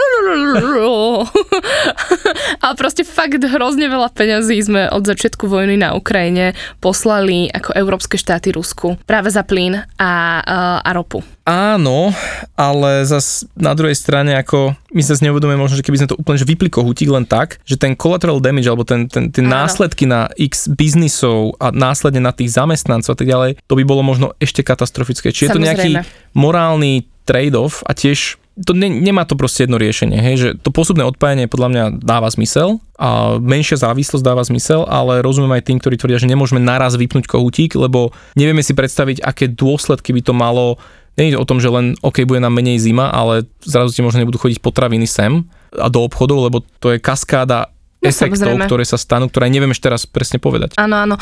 [2.63, 8.15] a proste fakt hrozne veľa peňazí sme od začiatku vojny na Ukrajine poslali ako európske
[8.15, 11.19] štáty Rusku práve za plyn a, uh, a ropu.
[11.47, 12.11] Áno,
[12.59, 16.35] ale zas na druhej strane, ako my sa neuvedomujeme možno, že keby sme to úplne
[16.35, 20.27] že vypli kohútik len tak, že ten collateral damage, alebo ten, ten, ten následky na
[20.35, 24.59] x biznisov a následne na tých zamestnancov a tak ďalej, to by bolo možno ešte
[24.59, 25.31] katastrofické.
[25.31, 25.91] Čiže je to nejaký
[26.35, 31.05] morálny trade-off a tiež to ne, nemá to proste jedno riešenie, hej, že to posúbne
[31.05, 35.95] odpájanie podľa mňa dáva zmysel a menšia závislosť dáva zmysel, ale rozumiem aj tým, ktorí
[35.95, 40.81] tvrdia, že nemôžeme naraz vypnúť kohútik, lebo nevieme si predstaviť, aké dôsledky by to malo
[41.17, 44.21] nie je o tom, že len OK, bude nám menej zima, ale zrazu ti možno
[44.21, 47.73] nebudú chodiť potraviny sem a do obchodov, lebo to je kaskáda
[48.09, 48.65] efektov, samozrejme.
[48.65, 50.75] ktoré sa stanú, ktoré neviem ešte teraz presne povedať.
[50.79, 51.15] Áno, áno.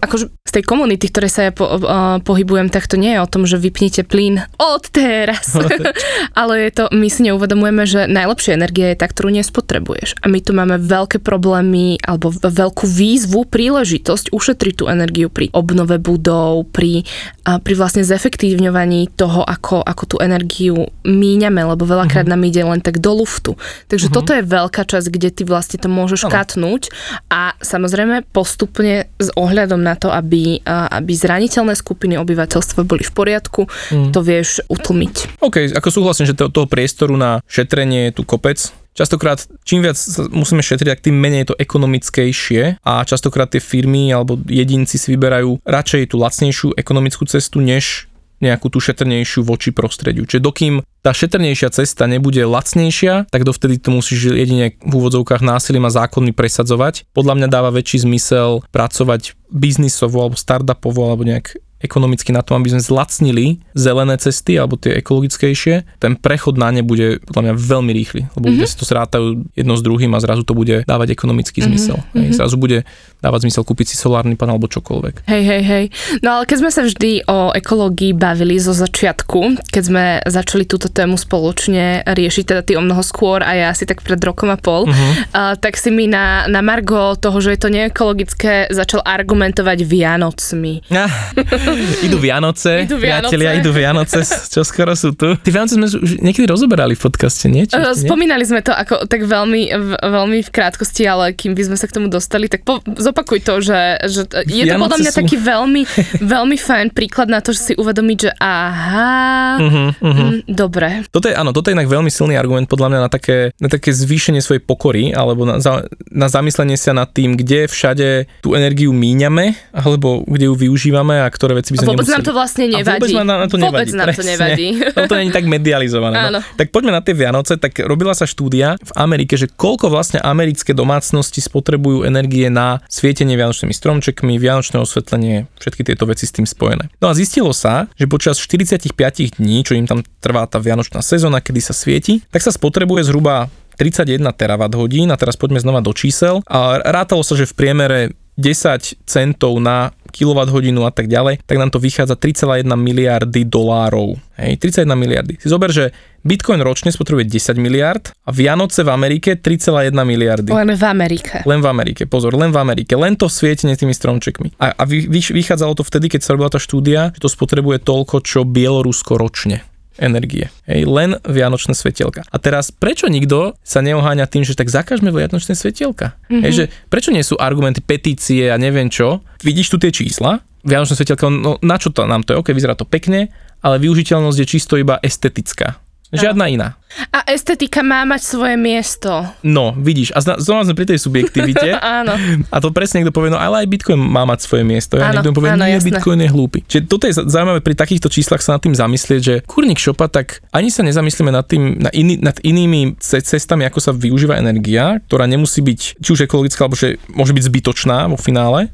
[0.00, 3.28] Akože z tej komunity, ktorej sa ja po, uh, pohybujem, tak to nie je o
[3.28, 5.54] tom, že vypnite plyn od teraz.
[6.40, 10.18] Ale je to, my si neuvedomujeme, že najlepšia energia je tá, ktorú nespotrebuješ.
[10.20, 16.00] A my tu máme veľké problémy alebo veľkú výzvu, príležitosť ušetriť tú energiu pri obnove
[16.00, 17.04] budov, pri,
[17.44, 22.80] a pri vlastne zefektívňovaní toho, ako, ako tú energiu míňame, lebo veľakrát nám ide len
[22.80, 23.58] tak do luftu.
[23.90, 26.29] Takže toto je veľká časť, kde ty vlastne to môžeš.
[26.30, 26.94] Katnúť
[27.26, 33.66] a samozrejme postupne s ohľadom na to, aby, aby zraniteľné skupiny obyvateľstva boli v poriadku,
[34.14, 35.42] to vieš utlmiť.
[35.42, 38.62] OK, ako súhlasím, že to, toho priestoru na šetrenie je tu kopec.
[38.90, 39.96] Častokrát, čím viac
[40.34, 45.14] musíme šetriť, tak tým menej je to ekonomickejšie a častokrát tie firmy alebo jedinci si
[45.14, 48.09] vyberajú radšej tú lacnejšiu ekonomickú cestu, než
[48.40, 50.24] nejakú tú šetrnejšiu voči prostrediu.
[50.24, 55.88] Čiže dokým tá šetrnejšia cesta nebude lacnejšia, tak dovtedy to musíš jedine v úvodzovkách násilím
[55.88, 57.08] a zákonmi presadzovať.
[57.12, 62.76] Podľa mňa dáva väčší zmysel pracovať biznisovo alebo startupovo alebo nejak ekonomicky na tom, aby
[62.76, 67.92] sme zlacnili zelené cesty alebo tie ekologickejšie, ten prechod na ne bude podľa mňa veľmi
[67.96, 68.52] rýchly, lebo mm-hmm.
[68.60, 72.04] ľudia si to srátajú jedno s druhým a zrazu to bude dávať ekonomický zmysel.
[72.12, 72.36] Mm-hmm.
[72.36, 72.84] Zrazu bude
[73.24, 75.24] dávať zmysel kúpiť si solárny panel alebo čokoľvek.
[75.28, 75.84] Hej, hej, hej.
[76.20, 80.92] No ale keď sme sa vždy o ekológii bavili zo začiatku, keď sme začali túto
[80.92, 84.60] tému spoločne riešiť, teda ty o mnoho skôr a ja asi tak pred rokom a
[84.60, 85.12] pol, uh-huh.
[85.32, 90.84] uh, tak si mi na, na Margo toho, že je to neekologické, začal argumentovať Vianocmi.
[92.06, 93.32] idú Vianoce, Idú Vianoce.
[93.32, 95.34] priatelia, idú Vianoce, čo skoro sú tu.
[95.36, 97.64] Tie Vianoce sme už niekedy rozoberali v podcaste, nie?
[97.64, 97.96] Či Uh?
[97.96, 101.86] Spomínali sme to ako tak veľmi, v, veľmi v krátkosti, ale kým by sme sa
[101.86, 105.18] k tomu dostali, tak po, zopakuj to, že, že je to Vianoce podľa mňa sú-
[105.18, 105.82] taký veľmi,
[106.36, 109.12] veľmi fajn príklad na to, že si uvedomiť, že aha,
[109.60, 110.22] Mhm, mhm.
[110.22, 111.04] mm, dobre.
[111.08, 113.90] Toto je, áno, toto je inak veľmi silný argument podľa mňa na také, na také
[113.90, 118.08] zvýšenie svojej pokory, alebo na, za, na zamyslenie sa nad tým, kde všade
[118.40, 122.16] tú energiu míňame, alebo kde ju využívame a ktoré veci by sme vôbec nemuseli.
[122.16, 123.14] nám to vlastne A vôbec nevadí.
[123.20, 123.92] nám na to Vôbec nevadí.
[123.92, 124.30] nám to presne.
[124.32, 124.66] nevadí.
[124.96, 126.16] Lebo to je tak medializované.
[126.16, 126.40] Áno.
[126.40, 126.56] No.
[126.56, 127.52] Tak poďme na tie Vianoce.
[127.54, 133.36] Tak robila sa štúdia v Amerike, že koľko vlastne americké domácnosti spotrebujú energie na svietenie
[133.36, 136.88] vianočnými stromčekmi, vianočné osvetlenie, všetky tieto veci s tým spojené.
[136.98, 138.88] No a zistilo sa, že počas 45
[139.36, 143.50] dní, čo im tam trvá tá vianočná sezóna, kedy sa svieti, tak sa spotrebuje zhruba
[143.76, 147.98] 31 terawatt hodín a teraz poďme znova do čísel a rátalo sa, že v priemere
[148.36, 154.18] 10 centov na kWh a tak ďalej, tak nám to vychádza 3,1 miliardy dolárov.
[154.36, 155.32] Hej, 31 miliardy.
[155.38, 160.50] Si zober, že Bitcoin ročne spotrebuje 10 miliard a Vianoce v Amerike 3,1 miliardy.
[160.52, 161.40] Len v Amerike.
[161.48, 164.60] Len v Amerike, pozor, len v Amerike, len to svietenie tými stromčekmi.
[164.60, 167.84] A, a vy, vy, vychádzalo to vtedy, keď sa robila tá štúdia, že to spotrebuje
[167.84, 169.69] toľko, čo Bielorusko ročne
[170.00, 170.48] energie.
[170.64, 172.24] Hej, len vianočné svetielka.
[172.26, 176.16] A teraz, prečo nikto sa neoháňa tým, že tak zakažme vianočné svetielka?
[176.26, 176.42] Mm-hmm.
[176.42, 179.20] Hej, že prečo nie sú argumenty, petície a neviem čo?
[179.44, 182.40] Vidíš tu tie čísla, vianočné svetielka, no na čo to nám to je?
[182.40, 183.28] OK, vyzerá to pekne,
[183.60, 185.76] ale využiteľnosť je čisto iba estetická.
[186.10, 186.68] Žiadna iná.
[187.14, 189.22] A estetika má mať svoje miesto.
[189.46, 191.78] No, vidíš, a zna- znova sme pri tej subjektivite.
[192.02, 192.18] Áno.
[192.50, 194.98] A to presne niekto povie, no ale aj Bitcoin má mať svoje miesto.
[194.98, 195.86] Ja Áno, niekto povie, áno, nie, jasné.
[195.94, 196.58] Bitcoin je hlúpy.
[196.66, 200.42] Čiže toto je zaujímavé pri takýchto číslach sa nad tým zamyslieť, že kurník šopa, tak
[200.50, 204.98] ani sa nezamyslíme nad, tým, na iný, nad inými ce- cestami, ako sa využíva energia,
[205.06, 208.66] ktorá nemusí byť či už ekologická, alebo že môže byť zbytočná vo finále.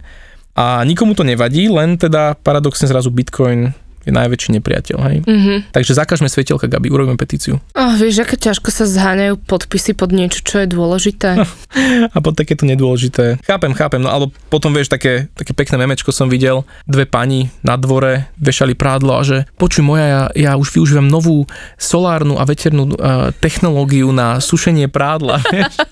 [0.57, 4.97] A nikomu to nevadí, len teda paradoxne zrazu Bitcoin je najväčší nepriateľ.
[5.11, 5.17] Hej?
[5.27, 5.55] Mhm.
[5.75, 7.59] Takže zakažme svetielka, Gabi, urobíme petíciu.
[7.75, 11.43] Oh, vieš, aké ťažko sa zháňajú podpisy pod niečo, čo je dôležité.
[12.15, 13.43] a pod takéto nedôležité.
[13.43, 17.75] Chápem, chápem, no alebo potom vieš, také, také pekné memečko som videl, dve pani na
[17.75, 22.95] dvore vešali prádlo a že počuj moja, ja, ja už využívam novú solárnu a veternú
[22.95, 25.43] uh, technológiu na sušenie prádla,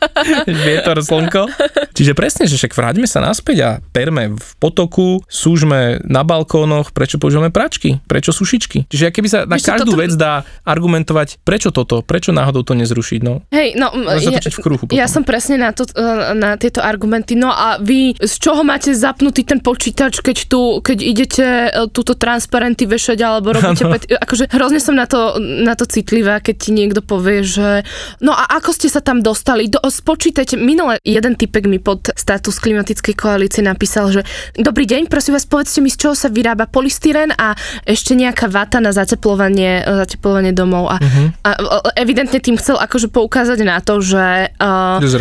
[0.66, 1.50] vietor, slnko.
[1.96, 7.18] Čiže presne, že však vráťme sa naspäť a perme v potoku, súžme na balkónoch, prečo
[7.18, 8.88] používame pračky, prečo sušičky.
[8.88, 12.76] Čiže keby sa na čo, každú toto- vec dá argumentovať, prečo toto, prečo náhodou to
[12.76, 13.42] nezrušiť, no.
[13.50, 13.90] Hej, no,
[14.20, 14.94] ja, v kruhu potom.
[14.94, 17.34] ja som presne na, to, eh, na tieto argumenty.
[17.34, 22.14] No a vy, z čoho máte zapnutý ten počítač, keď tu, keď idete eh, túto
[22.14, 26.70] transparenty vešať alebo robíte pet, akože hrozne som na to, na to citlivá, keď ti
[26.70, 27.82] niekto povie, že
[28.20, 32.60] no a ako ste sa tam dostali, Do, spočítajte, minule jeden typek mi pod status
[32.60, 34.20] klimatickej koalície napísal, že
[34.54, 37.56] dobrý deň, prosím vás, povedzte mi, z čoho sa vyrába polystyren a
[37.94, 41.26] ešte nejaká vata na zateplovanie, zateplovanie domov a, uh-huh.
[41.46, 41.50] a
[41.94, 44.50] evidentne tým chcel akože poukázať na to, že...
[44.58, 45.18] Uh, že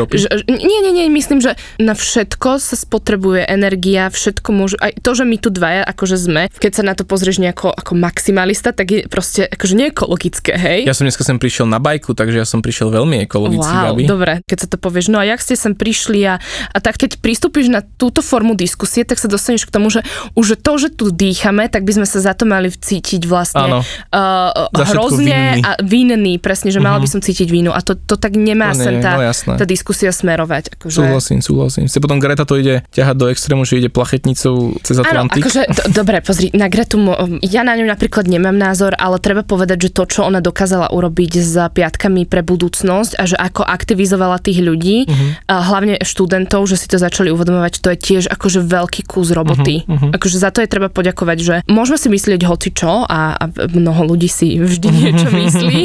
[0.49, 5.23] nie, nie, nie, myslím, že na všetko sa spotrebuje energia, všetko môže, aj to, že
[5.23, 8.99] my tu dvaja akože sme, keď sa na to pozrieš nejako ako maximalista, tak je
[9.05, 10.79] proste akože neekologické, hej?
[10.89, 14.03] Ja som dneska sem prišiel na bajku, takže ja som prišiel veľmi ekologicky, wow, Gabi.
[14.09, 15.13] dobre, keď sa to povieš.
[15.13, 16.41] No a jak ste sem prišli a,
[16.73, 20.01] a tak keď pristúpiš na túto formu diskusie, tak sa dostaneš k tomu, že
[20.33, 24.69] už to, že tu dýchame, tak by sme sa za to mali cítiť vlastne uh,
[24.71, 25.62] hrozne vinný.
[25.63, 26.95] a vinný, presne, že uh-huh.
[26.95, 30.13] mal by som cítiť vínu a to, to tak nemá sem tá, no tá diskusia
[30.13, 30.80] smerovať.
[30.80, 31.04] Akože...
[31.04, 31.86] Súhlasím, súhlasím.
[31.89, 35.41] Se potom Greta to ide ťahať do extrému, že ide plachetnicou cez Atlantik.
[35.41, 37.02] Áno, akože, do, dobre, pozri, na Gretu,
[37.41, 41.32] ja na ňu napríklad nemám názor, ale treba povedať, že to, čo ona dokázala urobiť
[41.39, 45.49] s piatkami pre budúcnosť a že ako aktivizovala tých ľudí, uh-huh.
[45.49, 49.84] a hlavne študentov, že si to začali uvedomovať, to je tiež akože veľký kus roboty.
[49.84, 50.12] Uh-huh, uh-huh.
[50.15, 54.13] Akože za to je treba poďakovať, že môžeme si myslieť hoci čo a, a mnoho
[54.13, 55.82] ľudí si vždy niečo myslí,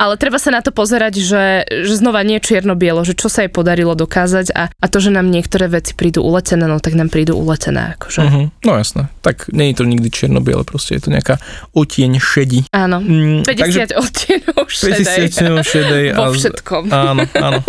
[0.00, 3.52] ale treba sa na to pozerať, že, že znova nie čierno-bielo, že čo sa jej
[3.52, 7.36] podarilo dokázať a, a to, že nám niektoré veci prídu uletené, no tak nám prídu
[7.38, 7.94] uletené.
[7.98, 8.20] Akože.
[8.24, 8.46] Uh-huh.
[8.64, 9.08] No jasné.
[9.20, 11.38] Tak nie je to nikdy čierno-biele, proste je to nejaká
[11.76, 12.60] otieň šedi.
[12.72, 15.04] Áno, mm, 50 takže, odtieňov šedej.
[15.04, 16.04] 50 odtieňov šedej.
[16.14, 16.82] Vo všetkom.
[16.90, 17.60] Áno, áno.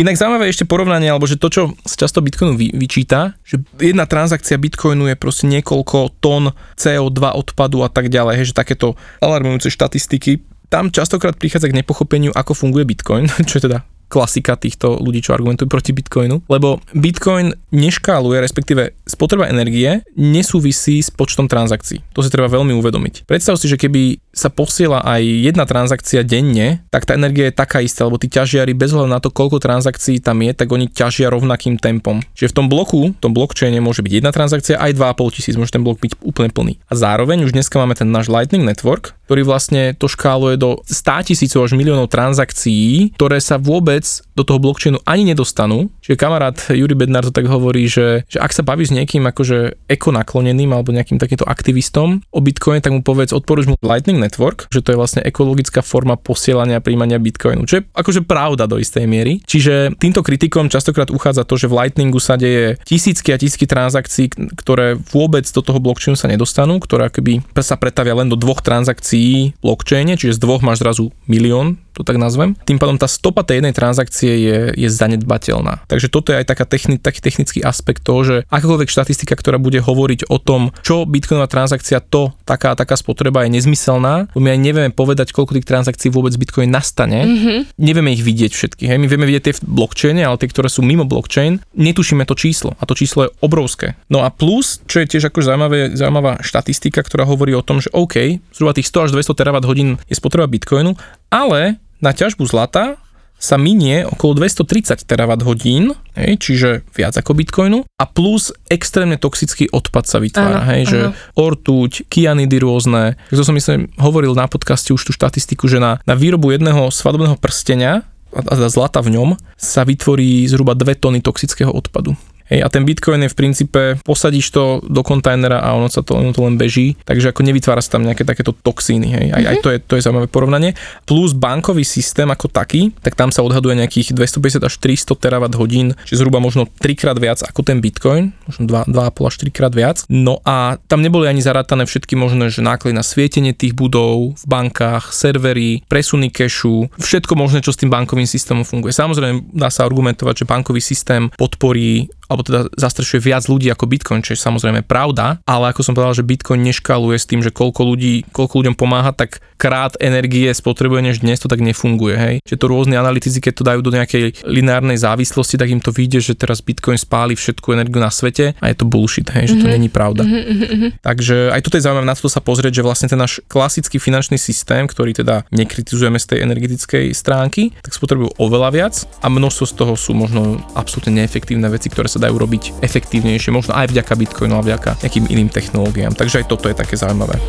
[0.00, 4.08] Inak zaujímavé ešte porovnanie, alebo že to, čo sa často Bitcoinu vy, vyčíta, že jedna
[4.08, 9.68] transakcia Bitcoinu je proste niekoľko tón CO2 odpadu a tak ďalej, hej, že takéto alarmujúce
[9.68, 10.42] štatistiky.
[10.70, 15.32] Tam častokrát prichádza k nepochopeniu, ako funguje Bitcoin, čo je teda klasika týchto ľudí, čo
[15.32, 22.00] argumentujú proti Bitcoinu, lebo Bitcoin neškáluje, respektíve spotreba energie nesúvisí s počtom transakcií.
[22.16, 23.28] To si treba veľmi uvedomiť.
[23.28, 27.84] Predstav si, že keby sa posiela aj jedna transakcia denne, tak tá energia je taká
[27.84, 31.28] istá, lebo tí ťažiari bez hľadu na to, koľko transakcií tam je, tak oni ťažia
[31.28, 32.24] rovnakým tempom.
[32.32, 35.76] Čiže v tom bloku, v tom blockchaine môže byť jedna transakcia aj 2,5 tisíc, môže
[35.76, 36.80] ten blok byť úplne plný.
[36.88, 41.32] A zároveň už dneska máme ten náš Lightning Network, ktorý vlastne to škáluje do 100
[41.32, 44.04] tisícov až miliónov transakcií, ktoré sa vôbec
[44.36, 45.92] do toho blockchainu ani nedostanú.
[46.02, 49.86] Čiže kamarát Juri Bednar to tak hovorí, že, že ak sa bavíš s niekým akože
[49.86, 54.82] ekonakloneným alebo nejakým takýmto aktivistom o Bitcoine, tak mu povedz, odporúč mu Lightning Network, že
[54.82, 59.06] to je vlastne ekologická forma posielania a príjmania Bitcoinu, čo je akože pravda do istej
[59.06, 59.38] miery.
[59.46, 64.34] Čiže týmto kritikom častokrát uchádza to, že v Lightningu sa deje tisícky a tisícky transakcií,
[64.58, 69.54] ktoré vôbec do toho blockchainu sa nedostanú, ktoré akoby sa pretavia len do dvoch transakcií
[69.62, 72.52] blockchaine, čiže z dvoch máš zrazu milión to tak nazvem.
[72.68, 75.88] Tým pádom tá stopa tej jednej transakcie je, je zanedbateľná.
[75.88, 79.80] Takže toto je aj taká techni, taký technický aspekt toho, že akákoľvek štatistika, ktorá bude
[79.80, 84.90] hovoriť o tom, čo bitcoinová transakcia, to taká taká spotreba je nezmyselná, my aj nevieme
[84.90, 87.22] povedať, koľko tých transakcií vôbec bitcoin nastane.
[87.22, 87.58] Mm-hmm.
[87.78, 88.84] Nevieme ich vidieť všetky.
[88.90, 88.98] Hej.
[88.98, 92.74] My vieme vidieť tie v blockchaine, ale tie, ktoré sú mimo blockchain, netušíme to číslo.
[92.82, 93.94] A to číslo je obrovské.
[94.10, 97.88] No a plus, čo je tiež ako zaujímavé, zaujímavá štatistika, ktorá hovorí o tom, že
[97.94, 100.98] OK, zhruba tých 100 až 200 terawatt hodín je spotreba bitcoinu,
[101.32, 103.00] ale na ťažbu zlata
[103.42, 109.66] sa minie okolo 230 terawatt hodín, hej, čiže viac ako bitcoinu a plus extrémne toxický
[109.66, 110.90] odpad sa vytvára, ano, hej, ano.
[110.90, 110.98] že
[111.34, 113.18] ortuť, kianidy rôzne.
[113.34, 117.34] To som myslím hovoril na podcaste už tú štatistiku, že na, na výrobu jedného svadobného
[117.34, 122.14] prstenia a zlata v ňom sa vytvorí zhruba 2 tony toxického odpadu.
[122.52, 126.20] Hej, a ten Bitcoin je v princípe, posadíš to do kontajnera a ono sa to,
[126.20, 129.48] ono to len beží, takže ako nevytvára sa tam nejaké takéto toxíny, hej, aj, mm-hmm.
[129.48, 129.62] aj mhm.
[129.64, 130.70] to je, to je zaujímavé porovnanie.
[131.08, 135.96] Plus bankový systém ako taký, tak tam sa odhaduje nejakých 250 až 300 terawatt hodín,
[136.04, 139.72] čiže zhruba možno 3 krát viac ako ten Bitcoin, možno 2, 2,5 až 4 krát
[139.72, 140.04] viac.
[140.12, 144.44] No a tam neboli ani zarátané všetky možné že náklady na svietenie tých budov v
[144.44, 148.92] bankách, servery, presuny kešu, všetko možné, čo s tým bankovým systémom funguje.
[148.92, 154.20] Samozrejme dá sa argumentovať, že bankový systém podporí alebo teda zastrešuje viac ľudí ako Bitcoin,
[154.24, 157.86] čo je samozrejme pravda, ale ako som povedal, že Bitcoin neškaluje s tým, že koľko
[157.86, 162.34] ľudí, koľko ľuďom pomáha, tak krát energie spotrebuje než dnes, to tak nefunguje, hej.
[162.42, 166.18] Čiže to rôzne analytici, keď to dajú do nejakej lineárnej závislosti, tak im to vyjde,
[166.18, 169.66] že teraz Bitcoin spáli všetku energiu na svete a je to bullshit, hej, že to
[169.66, 169.74] mm-hmm.
[169.78, 170.26] není pravda.
[170.26, 170.98] Mm-hmm.
[171.06, 174.38] Takže aj toto je zaujímavé na to sa pozrieť, že vlastne ten náš klasický finančný
[174.38, 179.74] systém, ktorý teda nekritizujeme z tej energetickej stránky, tak spotrebujú oveľa viac a množstvo z
[179.74, 184.60] toho sú možno absolútne neefektívne veci, ktoré sa dajú robiť efektívnejšie, možno aj vďaka Bitcoinu
[184.60, 186.12] a vďaka nejakým iným technológiám.
[186.12, 187.40] Takže aj toto je také zaujímavé.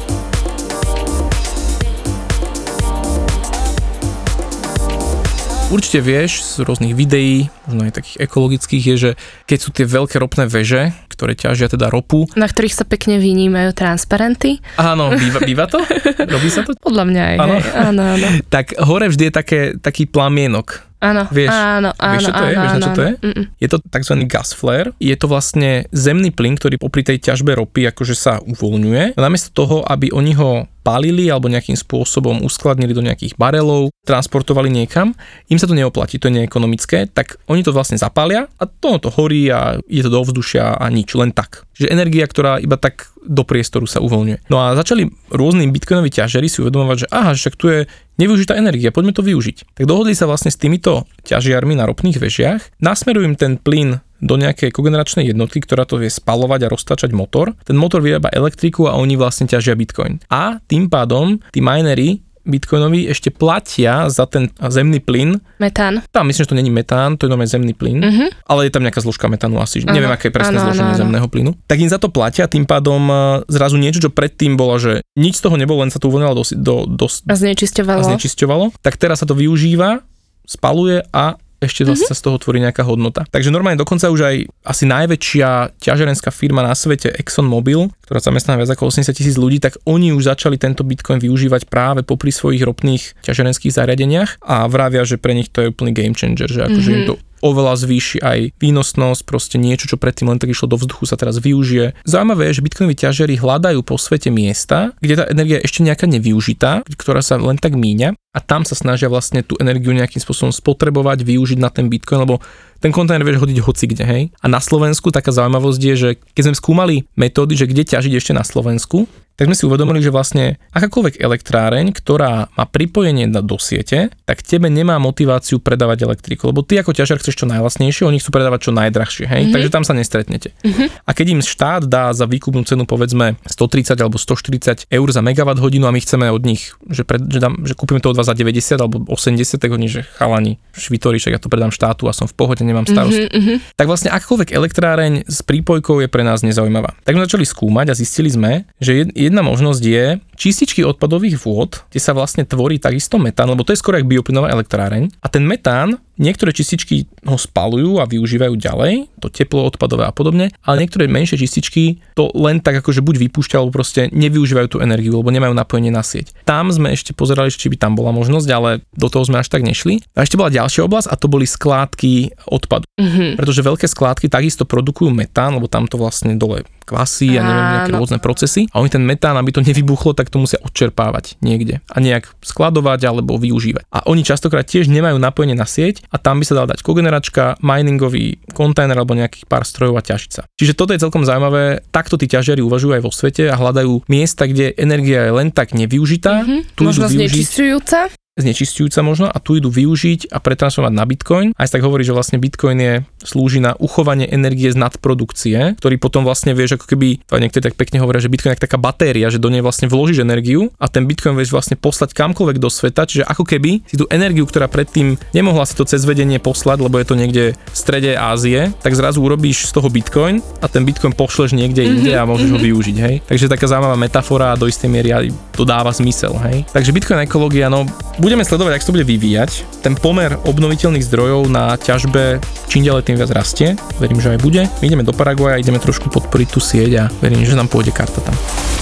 [5.74, 9.12] Určite vieš z rôznych videí, možno aj takých ekologických, je, že
[9.50, 12.30] keď sú tie veľké ropné veže, ktoré ťažia teda ropu.
[12.38, 14.62] Na ktorých sa pekne vynímajú transparenty.
[14.78, 15.82] Áno, býva, býva to?
[16.38, 16.78] Robí sa to?
[16.78, 17.38] Podľa mňa aj.
[17.42, 17.56] Áno,
[17.90, 18.28] áno, áno.
[18.54, 22.54] tak hore vždy je také, taký plamienok Áno, Vieš, áno, áno, vieš, čo to je?
[22.56, 23.12] áno, Vieš, na čo áno, to je?
[23.20, 23.46] Mm-mm.
[23.60, 24.14] Je to tzv.
[24.24, 24.90] gas flare.
[25.04, 29.20] Je to vlastne zemný plyn, ktorý popri tej ťažbe ropy akože sa uvoľňuje.
[29.20, 35.16] Namiesto toho, aby oni ho palili alebo nejakým spôsobom uskladnili do nejakých barelov, transportovali niekam,
[35.48, 39.08] im sa to neoplatí, to je neekonomické, tak oni to vlastne zapália a to, to
[39.08, 41.64] horí a ide to do vzdušia a nič, len tak.
[41.74, 44.52] Čiže energia, ktorá iba tak do priestoru sa uvoľňuje.
[44.52, 47.80] No a začali rôzni bitcoinoví ťažeri si uvedomovať, že aha, však tu je
[48.20, 49.80] nevyužitá energia, poďme to využiť.
[49.80, 54.36] Tak dohodli sa vlastne s týmito ťažiarmi na ropných vežiach, nasmerujú im ten plyn do
[54.36, 57.52] nejakej kogeneračnej jednotky, ktorá to vie spalovať a roztačať motor.
[57.62, 60.24] Ten motor vyrába elektriku a oni vlastne ťažia bitcoin.
[60.28, 65.40] A tým pádom tí minery bitcoinoví ešte platia za ten zemný plyn.
[65.58, 66.04] Metán.
[66.10, 68.26] Tam myslím, že to není metán, to je normálne zemný plyn, Mhm.
[68.44, 71.00] ale je tam nejaká zložka metánu asi, Áno, neviem aké je presné áno, zloženie áno.
[71.00, 71.56] zemného plynu.
[71.64, 73.16] Tak im za to platia, tým pádom e,
[73.48, 76.44] zrazu niečo, čo predtým bolo, že nič z toho nebolo, len sa to uvoľňovalo do,
[76.54, 78.00] do, do, A znečisťovalo.
[78.02, 80.04] a znečisťovalo, tak teraz sa to využíva,
[80.44, 83.24] spaluje a ešte zase sa z toho tvorí nejaká hodnota.
[83.30, 88.70] Takže normálne dokonca už aj asi najväčšia ťažerenská firma na svete ExxonMobil, ktorá zamestná viac
[88.72, 93.24] ako 80 tisíc ľudí, tak oni už začali tento Bitcoin využívať práve popri svojich ropných
[93.24, 97.04] ťažerenských zariadeniach a vravia, že pre nich to je úplný game changer, že akože im
[97.10, 101.20] to oveľa zvýši aj výnosnosť, proste niečo, čo predtým len tak išlo do vzduchu, sa
[101.20, 102.00] teraz využije.
[102.08, 106.08] Zaujímavé je, že bitcoinoví ťažeri hľadajú po svete miesta, kde tá energia je ešte nejaká
[106.08, 110.50] nevyužitá, ktorá sa len tak míňa a tam sa snažia vlastne tú energiu nejakým spôsobom
[110.50, 112.42] spotrebovať, využiť na ten bitcoin, lebo
[112.82, 114.24] ten kontajner vieš hodiť hoci kde, hej.
[114.42, 118.34] A na Slovensku taká zaujímavosť je, že keď sme skúmali metódy, že kde ťažiť ešte
[118.34, 123.58] na Slovensku, tak sme si uvedomili, že vlastne akákoľvek elektráreň, ktorá má pripojenie na- do
[123.58, 128.22] siete, tak tebe nemá motiváciu predávať elektriku, lebo ty ako ťažiar chceš čo najlacnejšie, oni
[128.22, 129.54] chcú predávať čo najdrahšie, hej, mm-hmm.
[129.54, 130.54] takže tam sa nestretnete.
[130.62, 130.88] Mm-hmm.
[131.04, 135.58] A keď im štát dá za výkupnú cenu povedzme 130 alebo 140 eur za megawatt
[135.58, 138.30] hodinu a my chceme od nich, že, pred, že, dám, že kúpime to od vás
[138.30, 142.14] za 90 alebo 80, tak oni, že chalani, švitori, však ja to predám štátu a
[142.14, 143.28] som v pohode, nemám starosti.
[143.34, 143.58] Mm-hmm.
[143.76, 146.94] Tak vlastne akákoľvek elektráreň s prípojkou je pre nás nezaujímavá.
[147.02, 150.06] Tak sme začali skúmať a zistili sme, že jedna možnosť je
[150.36, 154.50] čističky odpadových vôd, kde sa vlastne tvorí takisto metán, lebo to je skoro ako bioplynová
[154.52, 155.14] elektráreň.
[155.22, 160.52] A ten metán, niektoré čističky ho spalujú a využívajú ďalej, to teplo odpadové a podobne,
[160.66, 165.22] ale niektoré menšie čističky to len tak akože buď vypúšťajú, alebo proste nevyužívajú tú energiu,
[165.22, 166.34] lebo nemajú napojenie na sieť.
[166.44, 169.64] Tam sme ešte pozerali, či by tam bola možnosť, ale do toho sme až tak
[169.64, 170.02] nešli.
[170.18, 172.86] A ešte bola ďalšia oblasť a to boli skládky odpadu.
[173.00, 173.38] Mhm.
[173.38, 177.92] Pretože veľké skládky takisto produkujú metán, lebo tam to vlastne dole kvasí a neviem, nejaké
[177.96, 178.68] rôzne procesy.
[178.72, 183.02] A oni ten metán, aby to nevybuchlo, tak to musia odčerpávať niekde a nejak skladovať
[183.08, 183.88] alebo využívať.
[183.90, 187.60] A oni častokrát tiež nemajú napojenie na sieť a tam by sa dal dať kogeneračka,
[187.64, 190.44] miningový kontajner alebo nejakých pár strojov a ťažiť sa.
[190.60, 191.84] Čiže toto je celkom zaujímavé.
[191.90, 195.76] Takto tí ťažiari uvažujú aj vo svete a hľadajú miesta, kde energia je len tak
[195.76, 196.44] nevyužitá.
[196.44, 196.76] Mhm.
[196.76, 198.23] Tu Možno znečisťujúca.
[198.34, 201.48] Znečistujúca možno a tu idú využiť a pretransformovať na Bitcoin.
[201.54, 206.26] Aj tak hovorí, že vlastne Bitcoin je, slúži na uchovanie energie z nadprodukcie, ktorý potom
[206.26, 209.38] vlastne vieš, ako keby, to niektorí tak pekne hovoria, že Bitcoin je taká batéria, že
[209.38, 213.24] do nej vlastne vložíš energiu a ten Bitcoin vieš vlastne poslať kamkoľvek do sveta, čiže
[213.30, 217.08] ako keby si tú energiu, ktorá predtým nemohla si to cez vedenie poslať, lebo je
[217.08, 221.54] to niekde v strede Ázie, tak zrazu urobíš z toho Bitcoin a ten Bitcoin pošleš
[221.54, 223.16] niekde inde a môžeš ho využiť, hej.
[223.30, 226.66] Takže taká zaujímavá metafora a do istej miery aj to dáva zmysel, hej.
[226.74, 227.86] Takže Bitcoin ekológia, no
[228.24, 229.52] budeme sledovať, ako sa to bude vyvíjať.
[229.84, 232.40] Ten pomer obnoviteľných zdrojov na ťažbe
[232.72, 233.68] čím ďalej tým viac rastie.
[234.00, 234.64] Verím, že aj bude.
[234.80, 238.24] My ideme do Paraguaja, ideme trošku podporiť tú sieť a verím, že nám pôjde karta
[238.24, 238.34] tam.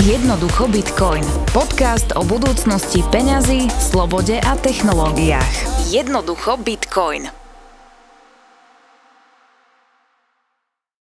[0.06, 1.26] Jednoducho Bitcoin.
[1.50, 5.90] Podcast o budúcnosti peňazí, slobode a technológiách.
[5.90, 7.41] Jednoducho Bitcoin.